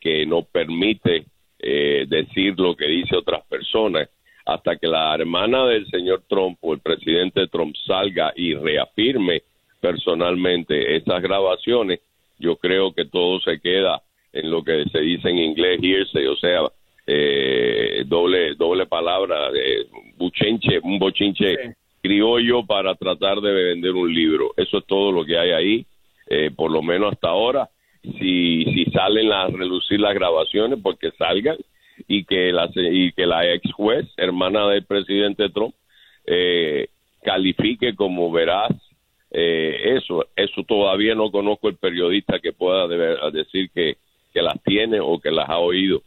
[0.00, 1.26] que no permite
[1.60, 4.08] eh, decir lo que dice otras personas
[4.44, 9.42] hasta que la hermana del señor Trump o el presidente Trump salga y reafirme
[9.80, 12.00] personalmente esas grabaciones,
[12.38, 16.36] yo creo que todo se queda en lo que se dice en inglés hearsay, o
[16.36, 16.60] sea,
[17.06, 19.86] eh, doble doble palabra, de
[20.16, 24.52] buchenche, un bochinche criollo para tratar de vender un libro.
[24.56, 25.86] Eso es todo lo que hay ahí,
[26.28, 27.68] eh, por lo menos hasta ahora.
[28.02, 31.56] Si, si salen a relucir las grabaciones, porque salgan
[32.06, 35.74] y que la, y que la ex juez, hermana del presidente Trump,
[36.26, 36.88] eh,
[37.22, 38.70] califique como veraz
[39.30, 40.26] eh, eso.
[40.34, 43.98] Eso todavía no conozco el periodista que pueda deber- decir que,
[44.32, 46.02] que las tiene o que las ha oído.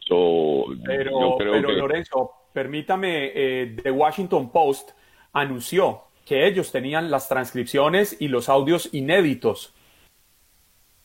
[0.00, 4.90] So, Pero, yo creo pero que Lorenzo, permítame, eh, The Washington Post
[5.32, 9.74] anunció que ellos tenían las transcripciones y los audios inéditos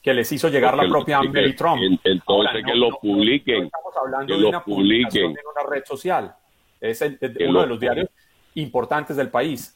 [0.02, 1.82] que les hizo llegar la propia Mary Trump.
[1.82, 4.64] en- entonces Ahora, que no- lo no- publiquen, no estamos hablando que de lo una
[4.64, 5.46] publicación publiquen.
[5.46, 6.36] en una red social.
[6.80, 8.08] Es el- de- Que uno de los diarios
[8.56, 9.76] importantes del país.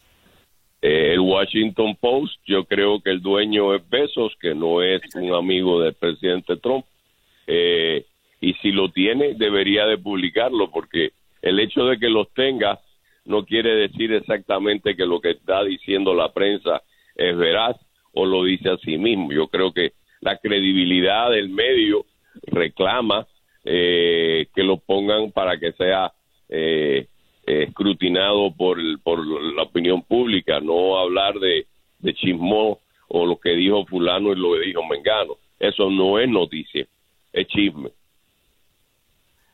[0.86, 5.34] Eh, el Washington Post, yo creo que el dueño es Besos, que no es un
[5.34, 6.84] amigo del presidente Trump.
[7.48, 8.06] Eh,
[8.42, 11.12] y si lo tiene, debería de publicarlo, porque
[11.42, 12.82] el hecho de que los tenga
[13.24, 16.82] no quiere decir exactamente que lo que está diciendo la prensa
[17.16, 17.78] es veraz
[18.12, 19.32] o lo dice a sí mismo.
[19.32, 22.06] Yo creo que la credibilidad del medio
[22.48, 23.26] reclama
[23.64, 26.12] eh, que lo pongan para que sea
[26.50, 27.08] eh,
[27.46, 31.68] escrutinado por, el- por la opinión pública, no hablar de,
[32.00, 35.38] de chismó o lo que dijo fulano y lo que dijo Mengano.
[35.60, 36.86] Eso no es noticia,
[37.32, 37.90] es chisme.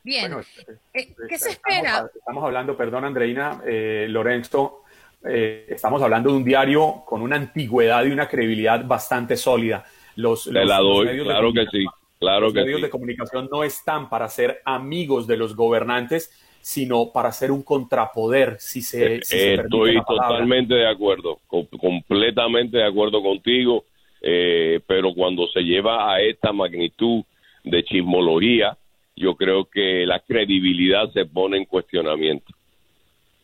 [0.02, 0.32] Bien.
[0.32, 0.46] Bueno,
[0.94, 2.08] Eh, ¿Qué se espera?
[2.14, 4.82] estamos hablando, perdón, Andreina, eh, Lorenzo,
[5.28, 9.84] eh, estamos hablando de un diario con una antigüedad y una credibilidad bastante sólida.
[10.16, 11.84] Los, Te los- la los doy, medios de claro que sí,
[12.18, 12.82] claro los que medios sí.
[12.84, 16.30] de comunicación no están para ser amigos de los gobernantes,
[16.60, 21.38] sino para ser un contrapoder, si se, si se permite Estoy la totalmente de acuerdo,
[21.46, 23.84] co- completamente de acuerdo contigo,
[24.22, 27.22] eh, pero cuando se lleva a esta magnitud
[27.64, 28.76] de chismología,
[29.16, 32.52] yo creo que la credibilidad se pone en cuestionamiento.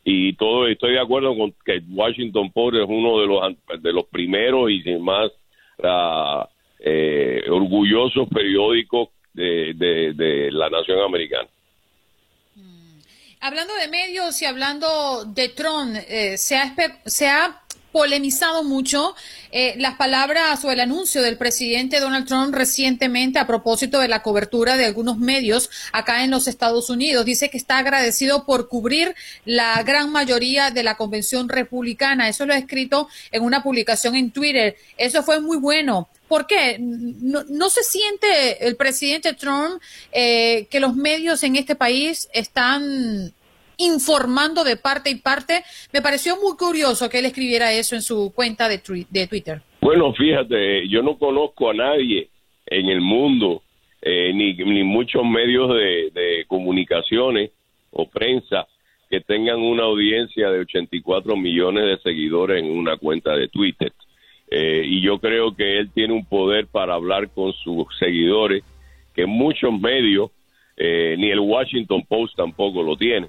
[0.05, 4.05] Y todo estoy de acuerdo con que Washington Post es uno de los de los
[4.07, 5.31] primeros y sin más
[6.81, 11.49] eh, orgullosos periódicos de, de- de la nación americana.
[13.41, 16.74] Hablando de medios y hablando de Trump, eh, se, ha,
[17.05, 17.62] se ha
[17.97, 19.14] polemizado mucho
[19.53, 24.22] eh, las palabras o el anuncio del presidente Donald Trump recientemente a propósito de la
[24.22, 27.24] cobertura de algunos medios acá en los Estados Unidos.
[27.24, 29.14] Dice que está agradecido por cubrir
[29.47, 32.28] la gran mayoría de la convención republicana.
[32.28, 34.76] Eso lo ha escrito en una publicación en Twitter.
[34.99, 36.11] Eso fue muy bueno.
[36.28, 36.76] ¿Por qué?
[36.78, 39.80] No, se siente el presidente Trump
[40.12, 43.32] eh, que los medios en este país están
[43.79, 45.62] informando de parte y parte.
[45.93, 49.62] Me pareció muy curioso que él escribiera eso en su cuenta de, Twitter.
[49.81, 52.29] Bueno, fíjate, yo no conozco a nadie
[52.66, 53.62] en el mundo,
[54.03, 57.51] eh, ni, ni muchos medios de, de comunicaciones
[57.91, 58.66] o prensa
[59.09, 63.93] que tengan una audiencia de 84 millones de seguidores en una cuenta de Twitter.
[64.51, 68.62] Eh, y yo creo que él tiene un poder para hablar con sus seguidores
[69.14, 70.31] que muchos medios,
[70.77, 73.29] eh, ni el Washington Post tampoco lo tiene.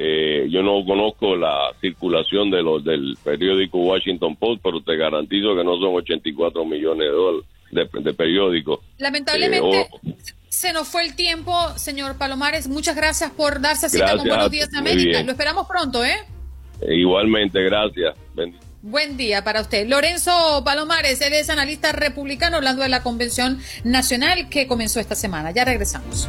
[0.00, 5.56] Eh, yo no conozco la circulación de los del periódico Washington Post, pero te garantizo
[5.56, 8.78] que no son 84 millones de dólares de, periódicos.
[8.98, 10.14] Lamentablemente eh,
[10.48, 12.68] se nos fue el tiempo, señor Palomares.
[12.68, 15.22] Muchas gracias por darse cita con Buenos Días América.
[15.24, 16.16] Lo esperamos pronto, ¿eh?
[16.88, 18.16] Igualmente, gracias.
[18.82, 19.88] Buen día para usted.
[19.88, 25.50] Lorenzo Palomares, él es analista republicano hablando de la Convención Nacional que comenzó esta semana.
[25.50, 26.28] Ya regresamos.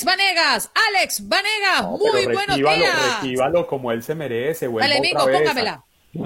[0.00, 0.70] Alex Vanegas.
[0.88, 3.20] Alex Vanegas, muy buenos días.
[3.20, 4.68] Recíbalo como él se merece.
[4.68, 5.84] Dale, Mingo, póngamela.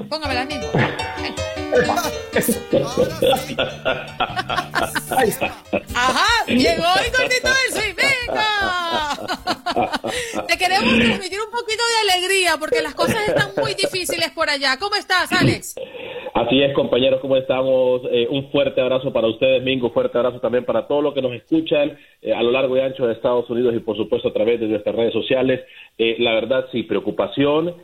[0.08, 0.70] Póngamela, Mingo.
[5.94, 7.94] Ajá, llegó el cortito del swing.
[10.48, 14.76] Te queremos transmitir un poquito de alegría porque las cosas están muy difíciles por allá.
[14.78, 15.74] ¿Cómo estás, Alex?
[16.34, 18.02] Así es, compañeros, ¿cómo estamos?
[18.10, 21.32] Eh, un fuerte abrazo para ustedes, Mingo, fuerte abrazo también para todos los que nos
[21.32, 24.58] escuchan eh, a lo largo y ancho de Estados Unidos y, por supuesto, a través
[24.58, 25.60] de nuestras redes sociales.
[25.96, 27.76] Eh, la verdad, sí, preocupación.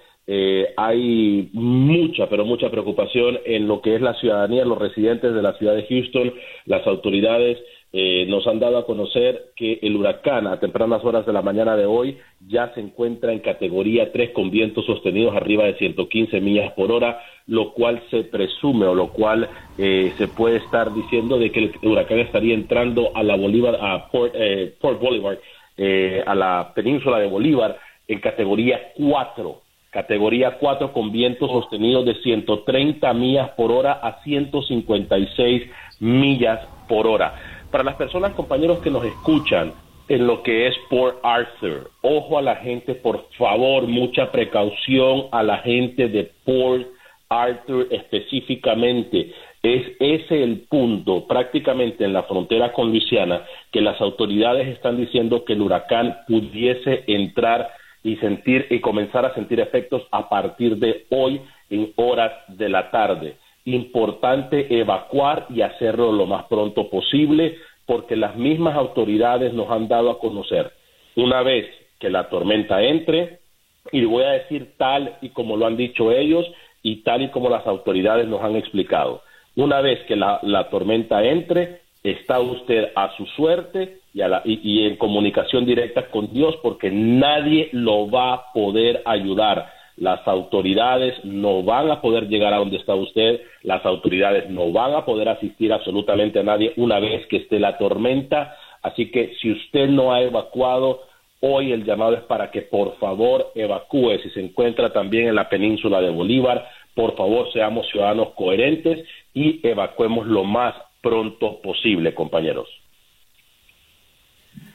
[0.76, 5.54] hay mucha, pero mucha preocupación en lo que es la ciudadanía, los residentes de la
[5.54, 6.32] ciudad de Houston,
[6.66, 7.58] las autoridades
[7.92, 11.76] eh, nos han dado a conocer que el huracán a tempranas horas de la mañana
[11.76, 16.72] de hoy ya se encuentra en categoría 3 con vientos sostenidos arriba de 115 millas
[16.74, 21.50] por hora, lo cual se presume o lo cual eh, se puede estar diciendo de
[21.50, 25.38] que el huracán estaría entrando a la Bolívar, a Port, eh, Port Bolívar,
[26.26, 33.12] a la península de Bolívar en categoría 4 categoría 4 con vientos sostenidos de 130
[33.14, 35.62] millas por hora a 156
[36.00, 37.59] millas por hora.
[37.70, 39.72] Para las personas, compañeros que nos escuchan
[40.08, 45.44] en lo que es Port Arthur, ojo a la gente, por favor, mucha precaución a
[45.44, 46.88] la gente de Port
[47.28, 49.32] Arthur específicamente.
[49.62, 55.44] Es ese el punto, prácticamente en la frontera con Luisiana, que las autoridades están diciendo
[55.44, 57.70] que el huracán pudiese entrar
[58.02, 62.90] y sentir y comenzar a sentir efectos a partir de hoy en horas de la
[62.90, 67.56] tarde importante evacuar y hacerlo lo más pronto posible
[67.86, 70.72] porque las mismas autoridades nos han dado a conocer
[71.16, 71.66] una vez
[71.98, 73.40] que la tormenta entre,
[73.92, 76.46] y voy a decir tal y como lo han dicho ellos
[76.82, 79.22] y tal y como las autoridades nos han explicado.
[79.56, 85.66] Una vez que la, tormenta entre, está usted a su suerte y, y en comunicación
[85.66, 89.70] directa con Dios porque nadie lo va a poder ayudar
[90.00, 94.94] las autoridades no van a poder llegar a donde está usted, las autoridades no van
[94.94, 99.52] a poder asistir absolutamente a nadie una vez que esté la tormenta, así que si
[99.52, 101.02] usted no ha evacuado,
[101.40, 105.50] hoy el llamado es para que por favor evacúe, si se encuentra también en la
[105.50, 112.68] península de Bolívar, por favor seamos ciudadanos coherentes y evacuemos lo más pronto posible, compañeros.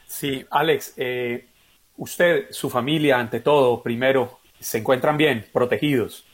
[0.05, 1.47] Sí, Alex, eh,
[1.97, 6.26] usted, su familia, ante todo, primero, se encuentran bien, protegidos.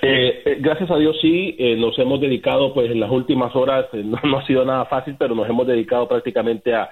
[0.00, 3.86] Eh, eh, gracias a Dios sí, eh, nos hemos dedicado, pues en las últimas horas,
[3.92, 6.90] no, ha sido nada fácil, pero nos hemos dedicado prácticamente a,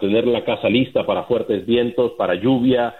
[0.00, 2.94] tener la casa lista para fuertes vientos, para lluvia,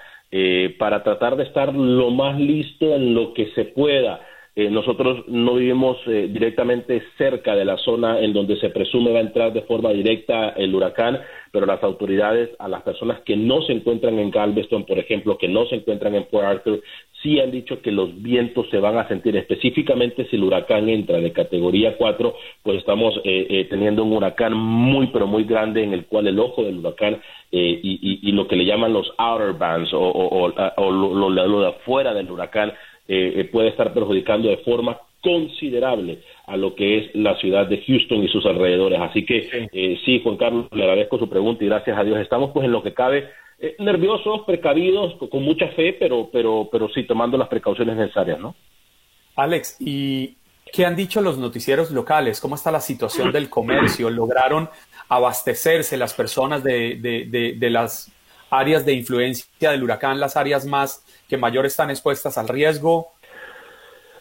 [0.79, 4.21] para tratar de estar lo más listo en lo que se pueda.
[4.57, 9.53] nosotros no vivimos directamente cerca de la zona en donde se presume va a entrar
[9.53, 11.21] de forma directa el huracán,
[11.59, 15.49] pero las autoridades a las personas que no se encuentran en Galveston, por ejemplo, que
[15.49, 16.81] no se encuentran en Port Arthur,
[17.21, 21.19] sí han dicho que los vientos se van a sentir, específicamente si el huracán entra
[21.19, 22.33] de categoría 4,
[22.63, 26.39] pues estamos eh, eh, teniendo un huracán muy, pero muy grande en el cual el
[26.39, 31.67] ojo del huracán eh, y, lo que le llaman los outer bands o, lo, de
[31.67, 32.73] afuera del huracán
[33.51, 38.29] puede estar perjudicando de forma considerable a lo que es la ciudad de Houston y
[38.29, 39.01] sus alrededores.
[39.01, 42.51] Así que eh, sí, Juan Carlos, le agradezco su pregunta y gracias a Dios estamos
[42.53, 47.05] pues en lo que cabe eh, nerviosos, precavidos, con mucha fe, pero, pero, pero sí
[47.05, 48.55] tomando las precauciones necesarias, ¿no?
[49.35, 50.37] Alex, ¿y
[50.73, 52.41] qué han dicho los noticieros locales?
[52.41, 54.11] ¿Cómo está la situación del comercio?
[54.11, 54.69] ¿Lograron
[55.09, 58.13] abastecerse las personas de, de, de las
[58.51, 63.09] áreas de influencia del huracán, las áreas más que mayor están expuestas al riesgo?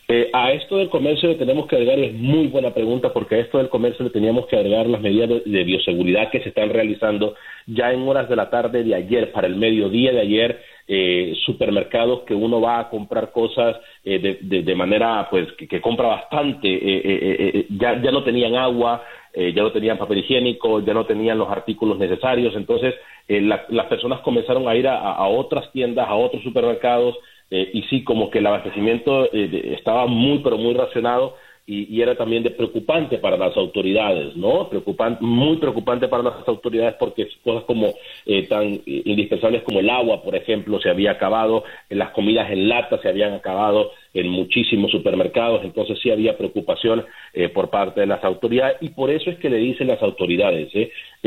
[0.09, 3.39] Eh, a esto del comercio le tenemos que agregar, es muy buena pregunta, porque a
[3.39, 7.35] esto del comercio le teníamos que agregar las medidas de, bioseguridad que se están realizando
[7.65, 12.21] ya en horas de la tarde de ayer, para el mediodía de ayer, eh, supermercados
[12.21, 18.11] que uno va a comprar cosas eh, de, manera, pues, que, compra bastante, ya, ya
[18.11, 19.03] no tenían agua,
[19.35, 22.95] ya no tenían papel higiénico, ya no tenían los artículos necesarios, entonces
[23.27, 27.17] las personas comenzaron a ir a otras tiendas, a otros supermercados,
[27.49, 31.35] eh, y sí, como que el abastecimiento eh, estaba muy, pero muy racionado
[31.65, 34.69] y, era también de preocupante para las autoridades, ¿no?
[34.69, 37.93] Preocupante, muy preocupante para las autoridades porque cosas como
[38.25, 43.01] eh, tan indispensables como el agua, por ejemplo, se había acabado, las comidas en lata
[43.01, 47.05] se habían acabado en muchísimos supermercados, entonces sí había preocupación
[47.53, 50.71] por parte de las autoridades y por eso es que le dicen las autoridades,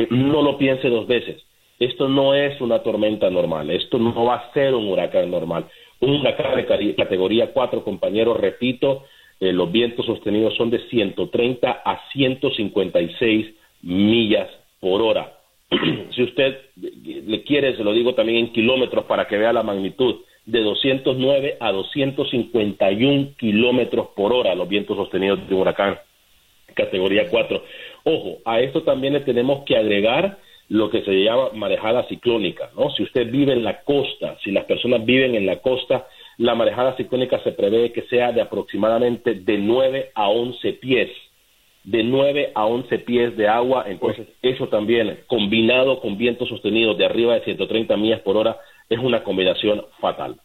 [0.09, 1.45] no lo piense dos veces.
[1.79, 5.67] Esto no es una tormenta normal, esto no va a ser un huracán normal
[6.01, 9.05] una categoría 4, compañeros, repito,
[9.39, 14.49] eh, los vientos sostenidos son de 130 a 156 millas
[14.81, 15.39] por hora.
[16.11, 20.17] si usted le quiere, se lo digo también en kilómetros para que vea la magnitud,
[20.47, 25.99] de 209 a 251 kilómetros por hora los vientos sostenidos de un huracán
[26.75, 27.63] categoría 4.
[28.05, 30.39] Ojo, a esto también le tenemos que agregar
[30.71, 32.91] lo que se llama marejada ciclónica, ¿no?
[32.91, 36.07] Si usted vive en la costa, si las personas viven en la costa,
[36.39, 41.11] la marejada ciclónica se prevé que sea de aproximadamente de 9 a 11 pies,
[41.83, 47.05] de 9 a 11 pies de agua, entonces eso también, combinado con vientos sostenidos de
[47.05, 48.57] arriba de 130 millas por hora,
[48.89, 50.37] es una combinación fatal.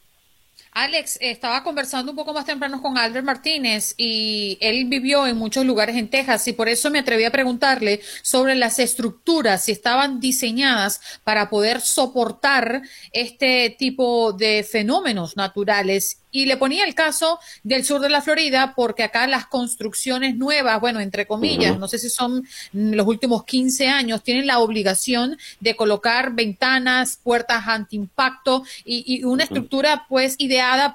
[0.78, 5.66] Alex, estaba conversando un poco más temprano con Albert Martínez y él vivió en muchos
[5.66, 10.20] lugares en Texas y por eso me atreví a preguntarle sobre las estructuras, si estaban
[10.20, 12.82] diseñadas para poder soportar
[13.14, 16.20] este tipo de fenómenos naturales.
[16.32, 20.82] Y le ponía el caso del sur de la Florida porque acá las construcciones nuevas,
[20.82, 25.78] bueno, entre comillas, no sé si son los últimos 15 años, tienen la obligación de
[25.78, 30.36] colocar ventanas, puertas antiimpacto y, y una estructura pues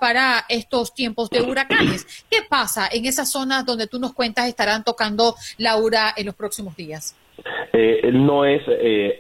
[0.01, 2.25] para estos tiempos de huracanes.
[2.31, 6.77] ¿Qué pasa en esas zonas donde tú nos cuentas estarán tocando Laura en los próximos
[6.77, 7.17] días?
[7.73, 9.19] Eh, no es, eh,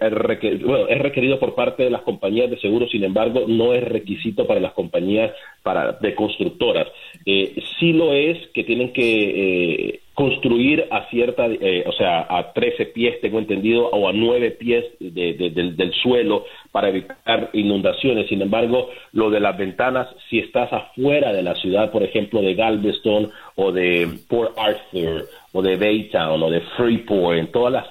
[0.64, 4.46] bueno, es requerido por parte de las compañías de seguros, sin embargo, no es requisito
[4.46, 5.32] para las compañías
[5.62, 6.88] para, de constructoras.
[7.24, 12.84] Eh, sí lo es que tienen que construir a cierta, eh, o sea, a 13
[12.86, 18.28] pies, tengo entendido, o a 9 pies del, suelo para evitar inundaciones.
[18.28, 22.54] Sin embargo, lo de las ventanas, si estás afuera de la ciudad, por ejemplo, de
[22.54, 27.86] Galveston o de Port Arthur o de Baytown o de Freeport, en todas las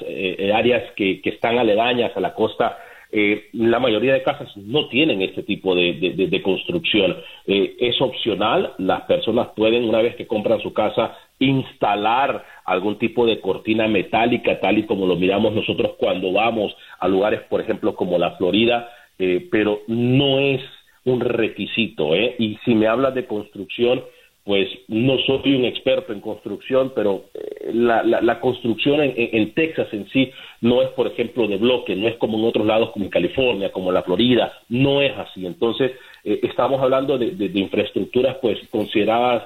[0.54, 2.78] áreas que, que están aledañas a la costa,
[3.12, 7.18] eh, la mayoría de casas no tienen este tipo de, construcción.
[7.48, 13.26] Eh, es opcional, las personas pueden, una vez que compran su casa, instalar algún tipo
[13.26, 17.96] de cortina metálica, tal y como lo miramos nosotros cuando vamos a lugares, por ejemplo,
[17.96, 20.62] como la Florida, eh, pero no es
[21.06, 22.16] un requisito.
[22.16, 24.04] Y si me hablas de construcción,
[24.50, 30.32] pues no soy un experto en construcción, pero eh, la, construcción en, Texas en sí
[30.62, 33.72] no es, por ejemplo, de bloque, no es como en otros lados como en California,
[33.72, 35.46] como en la Florida, no es así.
[35.46, 35.92] Entonces,
[36.24, 39.44] eh, estamos hablando de, infraestructuras pues consideradas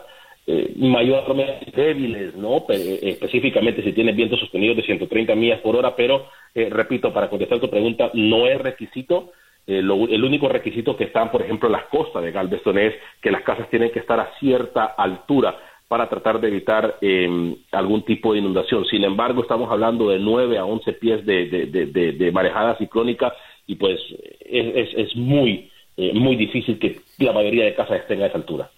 [0.48, 2.64] eh, mayormente débiles, ¿no?
[2.70, 7.70] específicamente si tienen vientos sostenidos de 130 millas por hora, pero, repito, para contestar tu
[7.70, 9.34] pregunta, no es requisito
[9.66, 13.32] eh, el único requisito que están, por ejemplo, en las costas de Galveston es que
[13.32, 15.58] las casas tienen que estar a cierta altura
[15.88, 18.84] para tratar de evitar em, algún tipo de inundación.
[18.86, 23.32] Sin embargo, estamos hablando de 9 a 11 pies de, marejada ciclónica
[23.68, 24.00] y pues
[24.42, 28.70] es, es, muy, eh, muy difícil que la mayoría de casas estén a esa altura.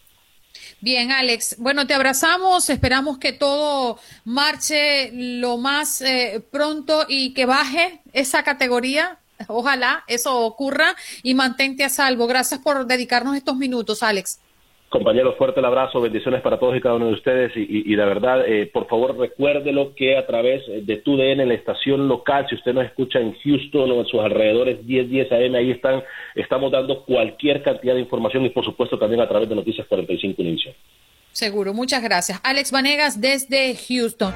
[0.82, 1.58] Bien, Alex.
[1.60, 2.70] Bueno, te abrazamos.
[2.70, 10.42] Esperamos que todo marche lo más eh, pronto y que baje esa categoría Ojalá eso
[10.42, 12.28] ocurra y mantente a salvo.
[12.28, 14.42] Gracias por dedicarnos estos minutos, Alex.
[14.90, 18.06] Compañeros, fuerte el abrazo, bendiciones para todos y cada uno de ustedes y, y, de
[18.06, 22.74] verdad, eh, por favor recuérdelo que a través de TUDN, la estación local, si usted
[22.74, 26.04] nos escucha en Houston o en sus alrededores 10, 10 AM, ahí están,
[26.36, 30.42] estamos dando cualquier cantidad de información y por supuesto también a través de Noticias 45
[30.42, 30.72] Inicio.
[31.32, 32.40] Seguro, muchas gracias.
[32.44, 34.34] Alex Vanegas desde Houston.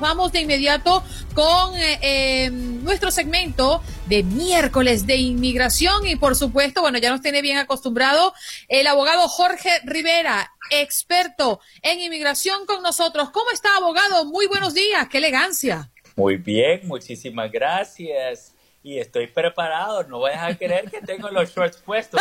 [0.00, 6.80] Vamos de inmediato con eh, eh, nuestro segmento de miércoles de inmigración y por supuesto,
[6.80, 8.34] bueno, ya nos tiene bien acostumbrado
[8.68, 13.30] el abogado Jorge Rivera, experto en inmigración con nosotros.
[13.30, 14.24] ¿Cómo está, abogado?
[14.24, 15.90] Muy buenos días, qué elegancia.
[16.16, 18.49] Muy bien, muchísimas gracias.
[18.82, 22.18] Y estoy preparado, no voy a querer que tengo los shorts puestos.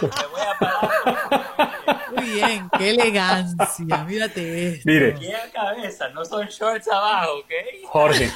[0.00, 2.10] Mira, me voy a, parar.
[2.16, 4.82] Muy bien, qué elegancia, mírate esto.
[4.84, 5.16] Mire.
[5.52, 7.50] cabeza, no son shorts abajo, ¿ok?
[7.86, 8.30] Jorge,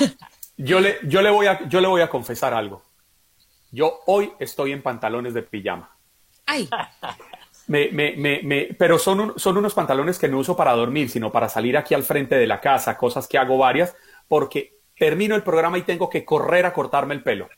[0.56, 2.82] yo le, yo, le voy a, yo le voy a confesar algo.
[3.70, 5.96] Yo hoy estoy en pantalones de pijama.
[6.46, 6.68] ¡Ay!
[7.68, 11.32] Me, me, me, me, pero son, son unos pantalones que no uso para dormir, sino
[11.32, 13.96] para salir aquí al frente de la casa, cosas que hago varias,
[14.28, 17.48] porque termino el programa y tengo que correr a cortarme el pelo.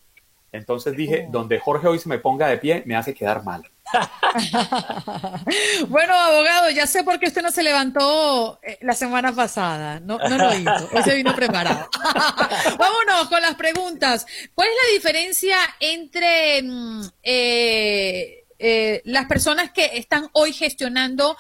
[0.52, 1.30] Entonces dije, oh.
[1.30, 3.68] donde Jorge hoy se me ponga de pie, me hace quedar mal.
[5.88, 10.00] bueno, abogado, ya sé por qué usted no se levantó eh, la semana pasada.
[10.00, 10.88] No, no lo hizo.
[10.92, 11.88] Hoy se vino preparado.
[12.78, 14.26] Vámonos con las preguntas.
[14.54, 21.36] ¿Cuál es la diferencia entre mm, eh, eh, las personas que están hoy gestionando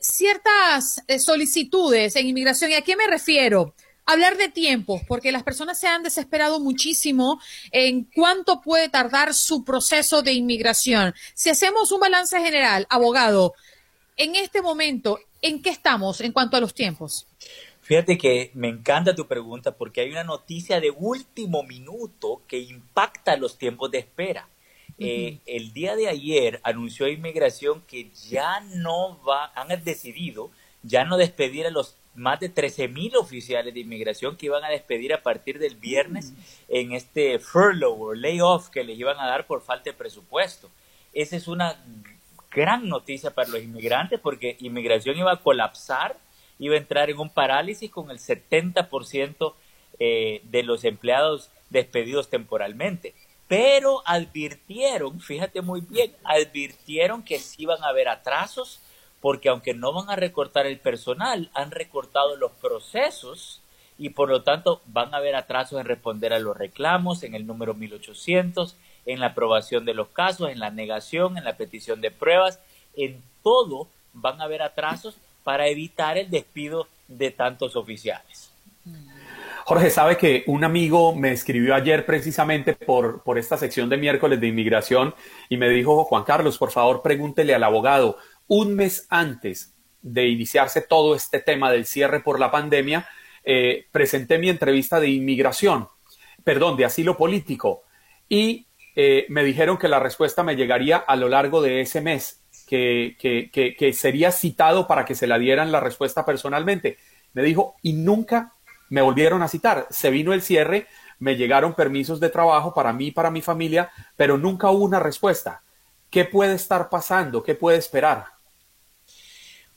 [0.00, 2.70] ciertas solicitudes en inmigración?
[2.70, 3.74] ¿Y a qué me refiero?
[4.12, 7.40] Hablar de tiempos, porque las personas se han desesperado muchísimo
[7.70, 11.14] en cuánto puede tardar su proceso de inmigración.
[11.34, 13.54] Si hacemos un balance general, abogado,
[14.16, 17.26] en este momento, ¿en qué estamos en cuanto a los tiempos?
[17.80, 23.36] Fíjate que me encanta tu pregunta porque hay una noticia de último minuto que impacta
[23.36, 24.48] los tiempos de espera.
[24.98, 30.50] Eh, el día de ayer anunció Inmigración que ya no va, han decidido
[30.82, 34.68] ya no despedir a los más de 13 mil oficiales de inmigración que iban a
[34.68, 36.32] despedir a partir del viernes
[36.68, 40.70] en este furlough o layoff que les iban a dar por falta de presupuesto.
[41.12, 41.82] Esa es una
[42.50, 46.16] gran noticia para los inmigrantes porque inmigración iba a colapsar,
[46.58, 49.54] iba a entrar en un parálisis con el 70%
[49.98, 53.14] eh, de los empleados despedidos temporalmente.
[53.48, 58.80] Pero advirtieron, fíjate muy bien, advirtieron que sí iban a haber atrasos
[59.22, 63.62] porque aunque no van a recortar el personal, han recortado los procesos
[63.96, 67.46] y por lo tanto van a haber atrasos en responder a los reclamos, en el
[67.46, 72.10] número 1800, en la aprobación de los casos, en la negación, en la petición de
[72.10, 72.58] pruebas,
[72.96, 78.50] en todo van a haber atrasos para evitar el despido de tantos oficiales.
[79.64, 84.40] Jorge, sabe que un amigo me escribió ayer precisamente por, por esta sección de miércoles
[84.40, 85.14] de inmigración
[85.48, 90.82] y me dijo, Juan Carlos, por favor, pregúntele al abogado, un mes antes de iniciarse
[90.82, 93.08] todo este tema del cierre por la pandemia,
[93.44, 95.88] eh, presenté mi entrevista de inmigración,
[96.44, 97.82] perdón, de asilo político,
[98.28, 102.40] y eh, me dijeron que la respuesta me llegaría a lo largo de ese mes,
[102.68, 106.96] que, que, sería citado para que se la dieran la respuesta personalmente.
[107.34, 108.54] Me dijo, y nunca
[108.88, 109.86] me volvieron a citar.
[109.90, 110.86] Se vino el cierre,
[111.18, 115.00] me llegaron permisos de trabajo para mí y para mi familia, pero nunca hubo una
[115.00, 115.62] respuesta.
[116.12, 117.42] ¿Qué puede estar pasando?
[117.42, 118.26] ¿Qué puede esperar?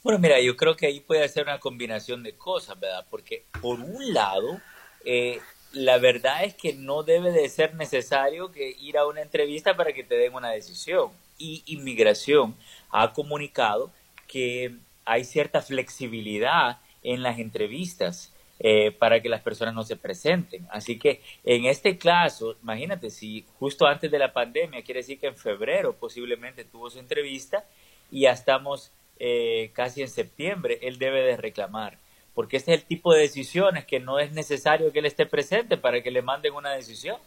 [0.04, 3.08] Bueno, mira, yo creo que ahí puede ser una combinación de cosas, ¿verdad?
[3.10, 4.60] Porque por un lado,
[5.06, 5.40] eh,
[5.72, 9.94] la verdad es que no debe de ser necesario que ir a una entrevista para
[9.94, 11.12] que te den una decisión.
[11.38, 12.54] Y inmigración
[12.92, 13.94] ha comunicado
[14.28, 14.76] que
[15.06, 20.66] hay cierta flexibilidad en las entrevistas eh, para que las personas no se presenten.
[20.72, 25.28] Así que en este caso, imagínate, si justo antes de la pandemia, quiere decir que
[25.28, 27.66] en febrero posiblemente tuvo su entrevista
[28.10, 31.98] y ya estamos eh, casi en septiembre, él debe de reclamar.
[32.34, 35.76] Porque este es el tipo de decisiones que no es necesario que él esté presente
[35.78, 37.18] para que le manden una decisión.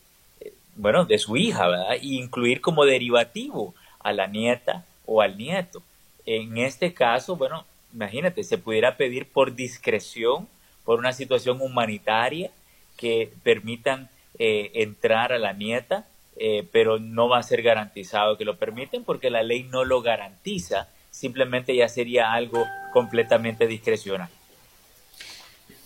[0.77, 1.97] bueno, de su hija, ¿verdad?
[2.01, 5.83] Y incluir como derivativo a la nieta o al nieto.
[6.27, 10.49] En este caso, bueno, imagínate, se pudiera pedir por discreción,
[10.85, 12.51] por una situación humanitaria
[12.97, 18.45] que permitan eh, entrar a la nieta, eh, pero no va a ser garantizado que
[18.45, 24.29] lo permiten porque la ley no lo garantiza, simplemente ya sería algo completamente discrecional.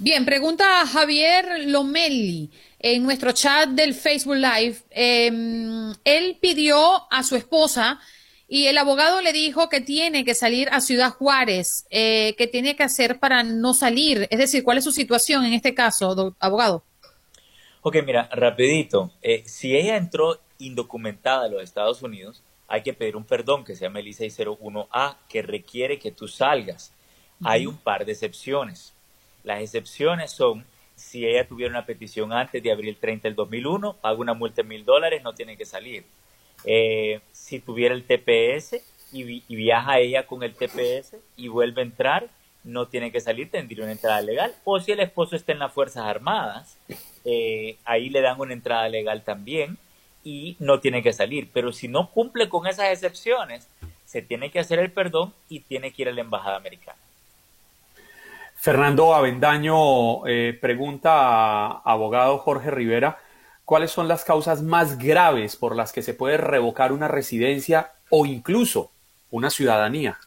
[0.01, 4.77] Bien, pregunta Javier Lomelli en nuestro chat del Facebook Live.
[4.91, 7.99] Em, él pidió a su esposa
[8.47, 12.77] y el abogado le dijo que tiene que salir a Ciudad Juárez, eh, que tiene
[12.77, 14.29] que hacer para no salir.
[14.31, 16.85] Es decir, ¿cuál es su situación en este caso, abogado?
[17.83, 19.11] Ok, mira, rapidito.
[19.21, 23.75] Eh, si ella entró indocumentada a los Estados Unidos, hay que pedir un perdón que
[23.75, 26.93] se llama el I-601A, que requiere que tú salgas.
[27.43, 28.95] Hay un par de excepciones.
[29.49, 34.19] Las excepciones son si ella tuviera una petición antes de abril 30 del 2001, paga
[34.19, 36.05] una multa de mil dólares, no tiene que salir.
[36.67, 38.77] Eh, si tuviera el TPS
[39.11, 42.29] y, viaja ella con el TPS y vuelve a entrar,
[42.63, 44.55] no tiene que salir, tendría una entrada legal.
[44.65, 46.77] O si el esposo está en las Fuerzas Armadas,
[47.25, 49.79] eh, ahí le dan una entrada legal también
[50.25, 51.49] y no tiene que salir.
[51.55, 53.67] Pero si no cumple con esas excepciones,
[54.05, 56.99] se tiene que hacer el perdón y tiene que ir a la Embajada Americana.
[58.59, 63.23] Fernando Avendaño eh, pregunta a abogado Jorge Rivera,
[63.65, 68.27] ¿cuáles son las causas más graves por las que se puede revocar una residencia o
[68.27, 68.91] incluso
[69.31, 70.19] una ciudadanía?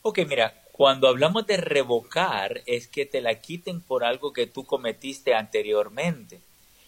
[0.00, 4.64] Ok, mira, cuando hablamos de revocar es que te la quiten por algo que tú
[4.64, 6.40] cometiste anteriormente.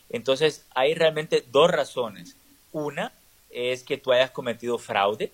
[0.09, 2.35] Entonces, hay realmente dos razones.
[2.73, 3.13] Una
[3.51, 5.33] es que tú hayas cometido fraude,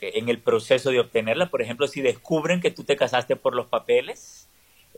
[0.00, 1.50] en el proceso de obtenerla.
[1.50, 4.48] Por ejemplo, si descubren que tú te casaste por los papeles,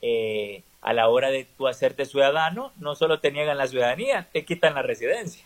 [0.03, 4.45] eh, a la hora de tú hacerte ciudadano, no solo te niegan la ciudadanía, te
[4.45, 5.45] quitan la residencia.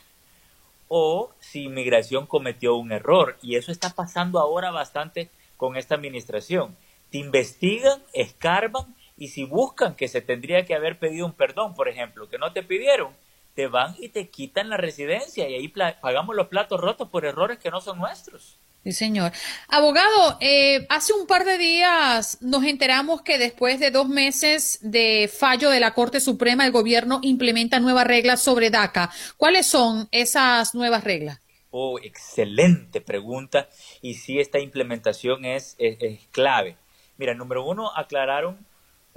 [0.89, 6.76] O si inmigración cometió un error, y eso está pasando ahora bastante con esta administración.
[7.11, 11.89] Te investigan, escarban, y si buscan que se tendría que haber pedido un perdón, por
[11.89, 13.12] ejemplo, que no te pidieron,
[13.55, 17.59] te van y te quitan la residencia y ahí pagamos los platos rotos por errores
[17.59, 18.59] que no son nuestros.
[18.85, 19.32] Sí, señor.
[19.68, 25.30] Abogado, eh, hace un par de días nos enteramos que después de dos meses de
[25.35, 29.11] fallo de la Corte Suprema, el gobierno implementa nuevas reglas sobre DACA.
[29.39, 31.41] ¿Cuáles son esas nuevas reglas?
[31.70, 33.70] Oh, excelente pregunta.
[34.03, 36.76] Y sí, esta implementación es, es, clave.
[37.16, 38.66] Mira, número uno, aclararon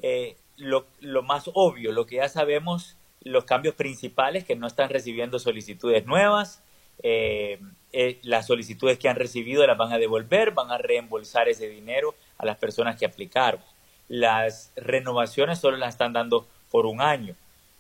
[0.02, 4.90] eh, lo, lo más obvio, lo que ya sabemos, los cambios principales que no están
[4.90, 6.64] recibiendo solicitudes nuevas.
[7.04, 7.60] Eh,
[7.94, 12.16] eh, las solicitudes que han recibido las van a devolver, van a reembolsar ese dinero
[12.38, 13.62] a las personas que aplicaron.
[14.08, 17.36] Las renovaciones solo las están dando por un año.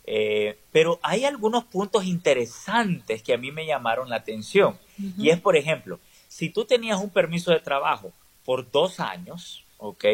[0.09, 4.79] Eh, pero hay algunos puntos interesantes que a mí me llamaron la atención.
[5.17, 8.13] Y es, por ejemplo, si tú tenías un permiso de trabajo
[8.45, 10.05] por dos años, ¿ok?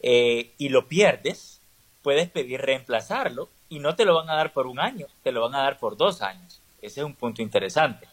[0.00, 1.60] Eh, y lo pierdes,
[2.02, 5.42] puedes pedir reemplazarlo y no te lo van a dar por un año, te lo
[5.42, 6.60] van a dar por dos años.
[6.80, 8.06] Ese es un punto interesante.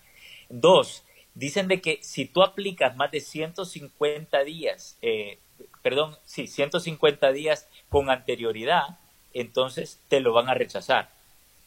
[0.49, 1.03] Dos,
[1.37, 5.37] dicen de que si tú aplicas más de 150 días, eh,
[5.83, 8.97] perdón, sí, 150 días con anterioridad,
[9.33, 11.11] entonces te lo van a rechazar.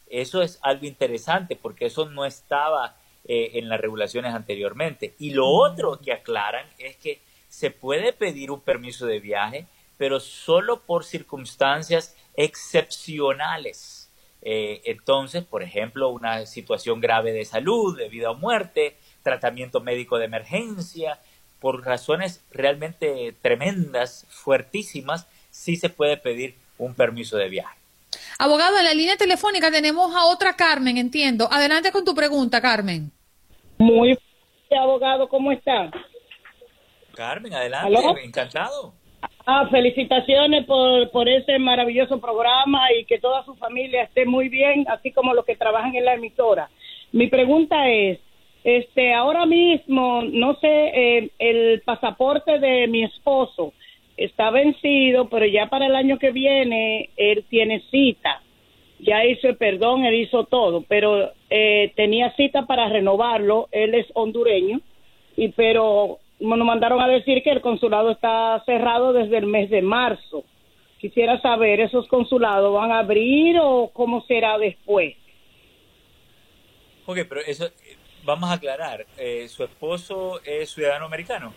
[0.08, 5.14] Eso es algo interesante porque eso no estaba eh, en las regulaciones anteriormente.
[5.20, 9.66] Y lo otro que aclaran es que se puede pedir un permiso de viaje,
[9.96, 14.10] pero solo por circunstancias excepcionales.
[14.42, 20.18] Eh, entonces, por ejemplo, una situación grave de salud, de vida o muerte, tratamiento médico
[20.18, 21.18] de emergencia,
[21.60, 27.78] por razones realmente tremendas, fuertísimas, sí se puede pedir un permiso de viaje.
[28.38, 31.48] Abogado, en la línea telefónica tenemos a otra Carmen, entiendo.
[31.50, 33.10] Adelante con tu pregunta, Carmen.
[33.78, 34.18] Muy
[34.70, 35.90] abogado, ¿cómo está?
[37.14, 38.94] Carmen, adelante, encantado.
[39.46, 44.86] Ah, felicitaciones por, por ese maravilloso programa y que toda su familia esté muy bien,
[44.88, 46.70] así como los que trabajan en la emisora.
[47.12, 48.20] Mi pregunta es,
[48.62, 53.72] este, ahora mismo, no sé, eh, el pasaporte de mi esposo
[54.16, 58.42] está vencido, pero ya para el año que viene él tiene cita.
[58.98, 63.68] Ya hizo el perdón, él hizo todo, pero eh, tenía cita para renovarlo.
[63.72, 64.80] Él es hondureño,
[65.36, 69.80] y pero nos mandaron a decir que el consulado está cerrado desde el mes de
[69.80, 70.44] marzo.
[70.98, 75.16] Quisiera saber, ¿esos consulados van a abrir o cómo será después?
[77.06, 77.64] Ok, pero eso,
[78.24, 81.52] vamos a aclarar, eh, ¿su esposo es ciudadano americano?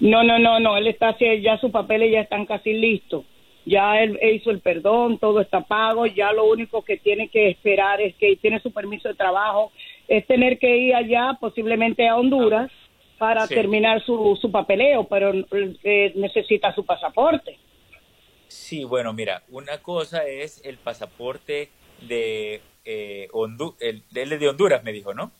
[0.00, 3.24] No, no, no, no, él está ya sus papeles ya están casi listos.
[3.64, 8.00] Ya él, hizo el perdón, todo está pago, ya lo único que tiene que esperar
[8.00, 9.72] es que tiene su permiso de trabajo,
[10.06, 12.70] es tener que ir allá, posiblemente a Honduras,
[13.18, 15.32] para terminar su, su papeleo, pero
[15.82, 17.58] eh, necesita su pasaporte.
[18.46, 21.70] Sí, bueno, mira, una cosa es el pasaporte
[22.02, 25.32] de eh, Honduras, el, de Honduras me dijo, ¿no?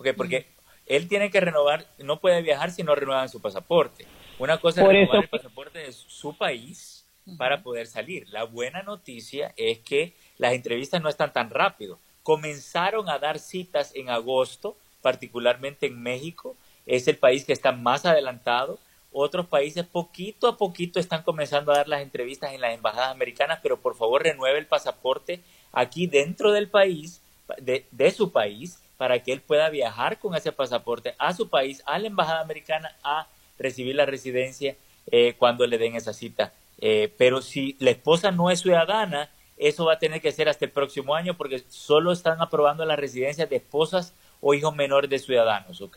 [0.00, 0.46] Ok, porque
[0.86, 4.06] él tiene que renovar, no puede viajar si no renuevan su pasaporte.
[4.38, 8.26] Una cosa es renovar el pasaporte de su país para poder salir.
[8.30, 11.98] La buena noticia es que las entrevistas no están tan rápido.
[12.22, 16.56] Comenzaron a dar citas en agosto, particularmente en México.
[16.86, 18.78] Es el país que está más adelantado.
[19.12, 23.58] Otros países poquito a poquito están comenzando a dar las entrevistas en las embajadas americanas,
[23.62, 25.40] pero por favor renueve el pasaporte
[25.72, 27.20] aquí dentro del país,
[27.58, 31.82] de, de su país, para que él pueda viajar con ese pasaporte a su país,
[31.86, 33.28] a la embajada americana, a
[33.58, 34.76] recibir la residencia
[35.10, 36.52] eh, cuando le den esa cita.
[36.82, 40.66] Eh, pero si la esposa no es ciudadana, eso va a tener que ser hasta
[40.66, 45.18] el próximo año porque solo están aprobando las residencias de esposas o hijos menores de
[45.18, 45.96] ciudadanos, ¿ok?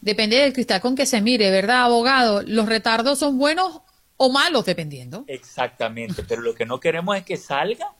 [0.00, 2.40] Depende del cristal con que se mire, ¿verdad, abogado?
[2.46, 3.82] ¿Los retardos son buenos
[4.16, 5.26] o malos dependiendo?
[5.26, 7.92] Exactamente, pero lo que no queremos es que salga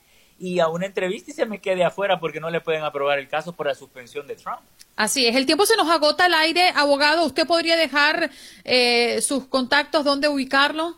[0.43, 3.29] y a una entrevista y se me quede afuera porque no le pueden aprobar el
[3.29, 4.59] caso por la suspensión de Trump.
[4.97, 6.73] Así es, el tiempo se nos agota al aire.
[6.75, 8.29] Abogado, ¿usted podría dejar
[8.65, 10.97] eh, sus contactos, dónde ubicarlo?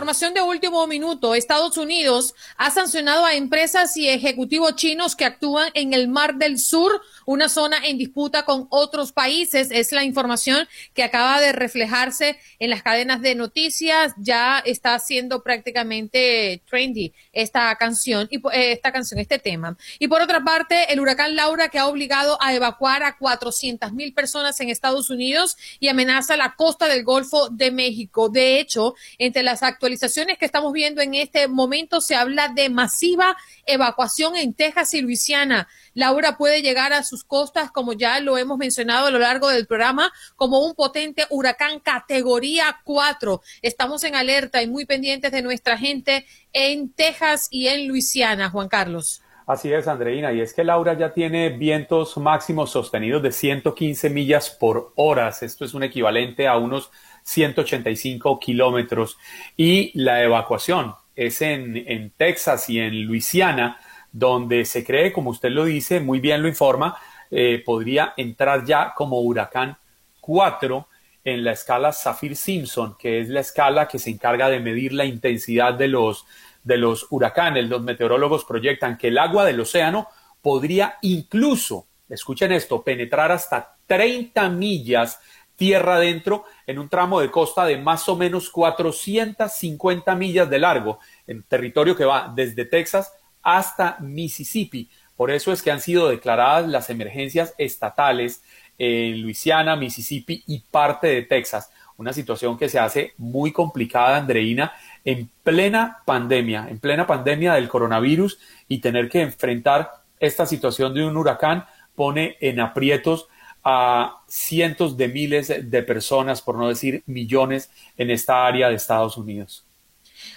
[0.00, 1.34] Información de último minuto.
[1.34, 6.58] Estados Unidos ha sancionado a empresas y ejecutivos chinos que actúan en el Mar del
[6.58, 9.68] Sur, una zona en disputa con otros países.
[9.70, 14.14] Es la información que acaba de reflejarse en las cadenas de noticias.
[14.16, 19.76] Ya está siendo prácticamente trendy esta canción y eh, esta canción, este tema.
[19.98, 24.14] Y por otra parte, el huracán Laura que ha obligado a evacuar a 400 mil
[24.14, 28.30] personas en Estados Unidos y amenaza la costa del Golfo de México.
[28.30, 33.36] De hecho, entre las actualidades que estamos viendo en este momento se habla de masiva
[33.66, 35.68] evacuación en Texas y Luisiana.
[35.94, 39.66] Laura puede llegar a sus costas, como ya lo hemos mencionado a lo largo del
[39.66, 43.40] programa, como un potente huracán categoría 4.
[43.62, 48.68] Estamos en alerta y muy pendientes de nuestra gente en Texas y en Luisiana, Juan
[48.68, 49.22] Carlos.
[49.46, 54.48] Así es, Andreina, y es que Laura ya tiene vientos máximos sostenidos de 115 millas
[54.48, 55.28] por hora.
[55.40, 56.92] Esto es un equivalente a unos
[57.22, 59.18] 185 kilómetros.
[59.56, 63.78] Y la evacuación es en, en Texas y en Luisiana,
[64.12, 66.96] donde se cree, como usted lo dice, muy bien lo informa,
[67.30, 69.76] eh, podría entrar ya como huracán
[70.20, 70.88] 4
[71.22, 75.74] en la escala Saffir-Simpson, que es la escala que se encarga de medir la intensidad
[75.74, 76.26] de los,
[76.64, 77.68] de los huracanes.
[77.68, 80.08] Los meteorólogos proyectan que el agua del océano
[80.42, 85.20] podría incluso, escuchen esto, penetrar hasta 30 millas
[85.60, 91.00] tierra adentro en un tramo de costa de más o menos 450 millas de largo,
[91.26, 94.88] en territorio que va desde Texas hasta Mississippi.
[95.14, 98.42] Por eso es que han sido declaradas las emergencias estatales
[98.78, 101.70] en Luisiana, Mississippi y parte de Texas.
[101.98, 104.72] Una situación que se hace muy complicada, Andreina,
[105.04, 109.90] en plena pandemia, en plena pandemia del coronavirus y tener que enfrentar
[110.20, 113.28] esta situación de un huracán pone en aprietos
[113.64, 119.16] a cientos de miles de personas, por no decir millones, en esta área de Estados
[119.16, 119.64] Unidos.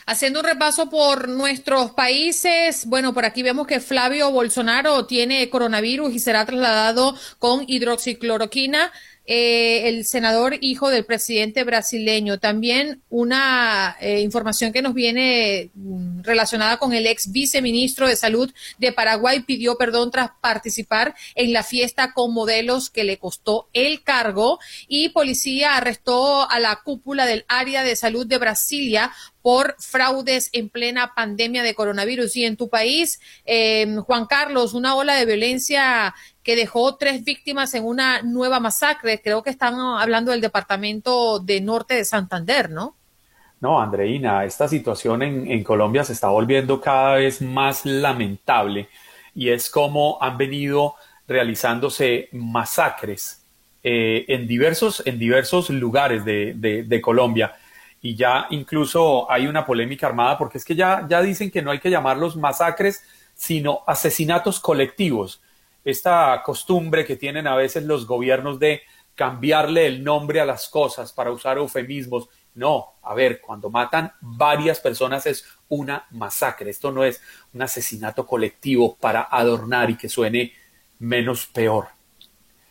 [0.05, 6.13] Haciendo un repaso por nuestros países, bueno, por aquí vemos que Flavio Bolsonaro tiene coronavirus
[6.13, 8.91] y será trasladado con hidroxicloroquina.
[9.25, 12.39] Eh, el senador hijo del presidente brasileño.
[12.39, 18.51] También una eh, información que nos viene mm, relacionada con el ex viceministro de Salud
[18.79, 24.03] de Paraguay pidió perdón tras participar en la fiesta con modelos que le costó el
[24.03, 29.11] cargo y policía arrestó a la cúpula del área de salud de Brasilia
[29.43, 32.35] por fraudes en plena pandemia de coronavirus.
[32.37, 37.73] Y en tu país, eh, Juan Carlos, una ola de violencia que dejó tres víctimas
[37.73, 39.21] en una nueva masacre.
[39.21, 42.95] Creo que están hablando del departamento de norte de Santander, ¿no?
[43.61, 48.89] No, Andreina, esta situación en, Colombia se está volviendo cada vez más lamentable
[49.33, 50.95] y es como han venido
[51.29, 53.41] realizándose masacres
[53.81, 57.55] eh, en, diversos, en diversos lugares de, Colombia.
[58.01, 61.71] Y ya incluso hay una polémica armada porque es que ya, ya dicen que no
[61.71, 63.01] hay que llamarlos masacres,
[63.33, 65.41] sino asesinatos colectivos
[65.83, 68.81] esta costumbre que tienen a veces los gobiernos de
[69.15, 72.29] cambiarle el nombre a las cosas para usar eufemismos.
[72.55, 76.69] No, a ver, cuando matan varias personas es una masacre.
[76.69, 77.21] Esto no es
[77.53, 80.53] un asesinato colectivo para adornar y que suene
[80.99, 81.87] menos peor.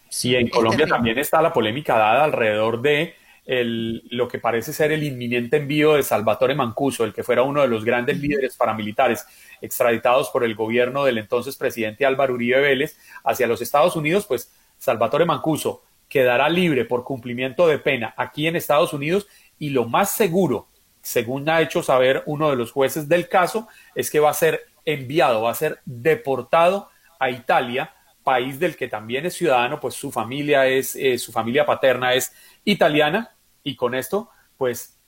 [0.09, 4.93] Sí, en Colombia también está la polémica dada alrededor de el, lo que parece ser
[4.93, 9.27] el inminente envío de Salvatore Mancuso, el que fuera uno de los grandes líderes paramilitares
[9.61, 14.53] extraditados por el gobierno del entonces presidente Álvaro Uribe Vélez hacia los Estados Unidos, pues
[14.79, 19.27] Salvatore Mancuso quedará libre por cumplimiento de pena aquí en Estados Unidos
[19.59, 20.69] y lo más seguro,
[21.01, 24.61] según ha hecho saber uno de los jueces del caso, es que va a ser
[24.85, 30.11] enviado, va a ser deportado a Italia, país del que también es ciudadano, pues su
[30.11, 32.33] familia es, eh, su familia paterna es
[32.65, 34.99] italiana y con esto pues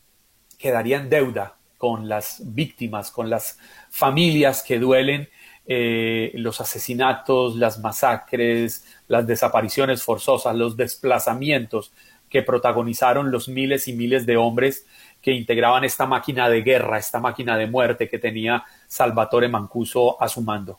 [0.58, 3.58] quedaría en deuda con las víctimas, con las
[3.90, 5.28] familias que duelen
[5.66, 11.92] eh, los asesinatos, las masacres, las desapariciones forzosas, los desplazamientos
[12.28, 14.86] que protagonizaron los miles y miles de hombres
[15.22, 20.28] que integraban esta máquina de guerra, esta máquina de muerte que tenía Salvatore Mancuso a
[20.28, 20.78] su mando.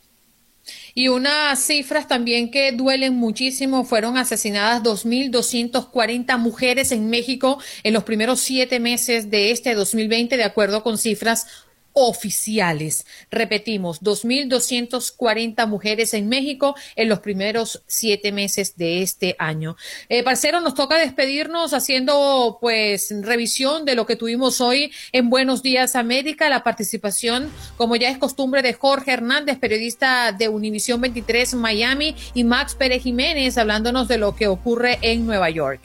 [0.94, 8.04] Y unas cifras también que duelen muchísimo, fueron asesinadas 2.240 mujeres en México en los
[8.04, 11.48] primeros siete meses de este 2020, de acuerdo con cifras
[11.96, 13.08] oficiales.
[13.32, 19.78] Repetimos, 2.240 mujeres en México en los primeros siete meses de este año.
[20.10, 25.64] Eh, parcero, nos toca despedirnos haciendo pues revisión de lo que tuvimos hoy en Buenos
[25.64, 31.56] Días América, la participación, como ya es costumbre, de Jorge Hernández, periodista de Univisión 23
[31.56, 35.80] Miami, y Max Pérez Jiménez, hablándonos de lo que ocurre en Nueva York.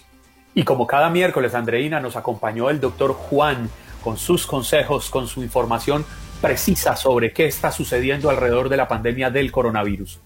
[0.55, 3.71] Y como cada miércoles, Andreina, nos acompañó el doctor Juan
[4.03, 6.05] con sus consejos, con su información
[6.41, 10.19] precisa sobre qué está sucediendo alrededor de la pandemia del coronavirus.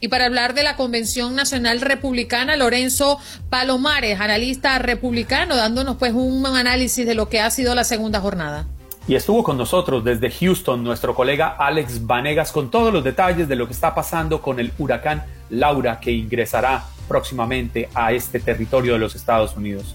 [0.00, 3.20] Y para hablar de la Convención Nacional Republicana, Lorenzo
[3.50, 8.66] Palomares, analista republicano, dándonos pues un análisis de lo que ha sido la segunda jornada.
[9.06, 13.56] Y estuvo con nosotros desde Houston nuestro colega Alex Vanegas con todos los detalles de
[13.56, 18.98] lo que está pasando con el huracán Laura que ingresará próximamente a este territorio de
[18.98, 19.94] los Estados Unidos.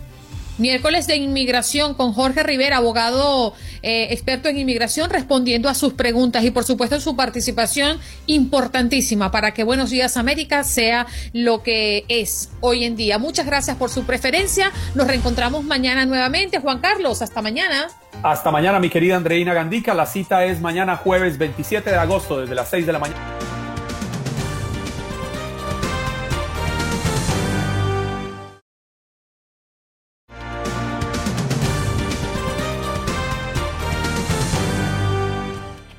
[0.57, 3.53] Miércoles de inmigración con Jorge Rivera, abogado
[3.83, 9.51] eh, experto en inmigración, respondiendo a sus preguntas y por supuesto su participación importantísima para
[9.51, 13.19] que Buenos Días América sea lo que es hoy en día.
[13.19, 14.71] Muchas gracias por su preferencia.
[14.95, 16.59] Nos reencontramos mañana nuevamente.
[16.59, 17.89] Juan Carlos, hasta mañana.
[18.23, 19.93] Hasta mañana, mi querida Andreina Gandica.
[19.93, 23.56] La cita es mañana jueves 27 de agosto desde las 6 de la mañana.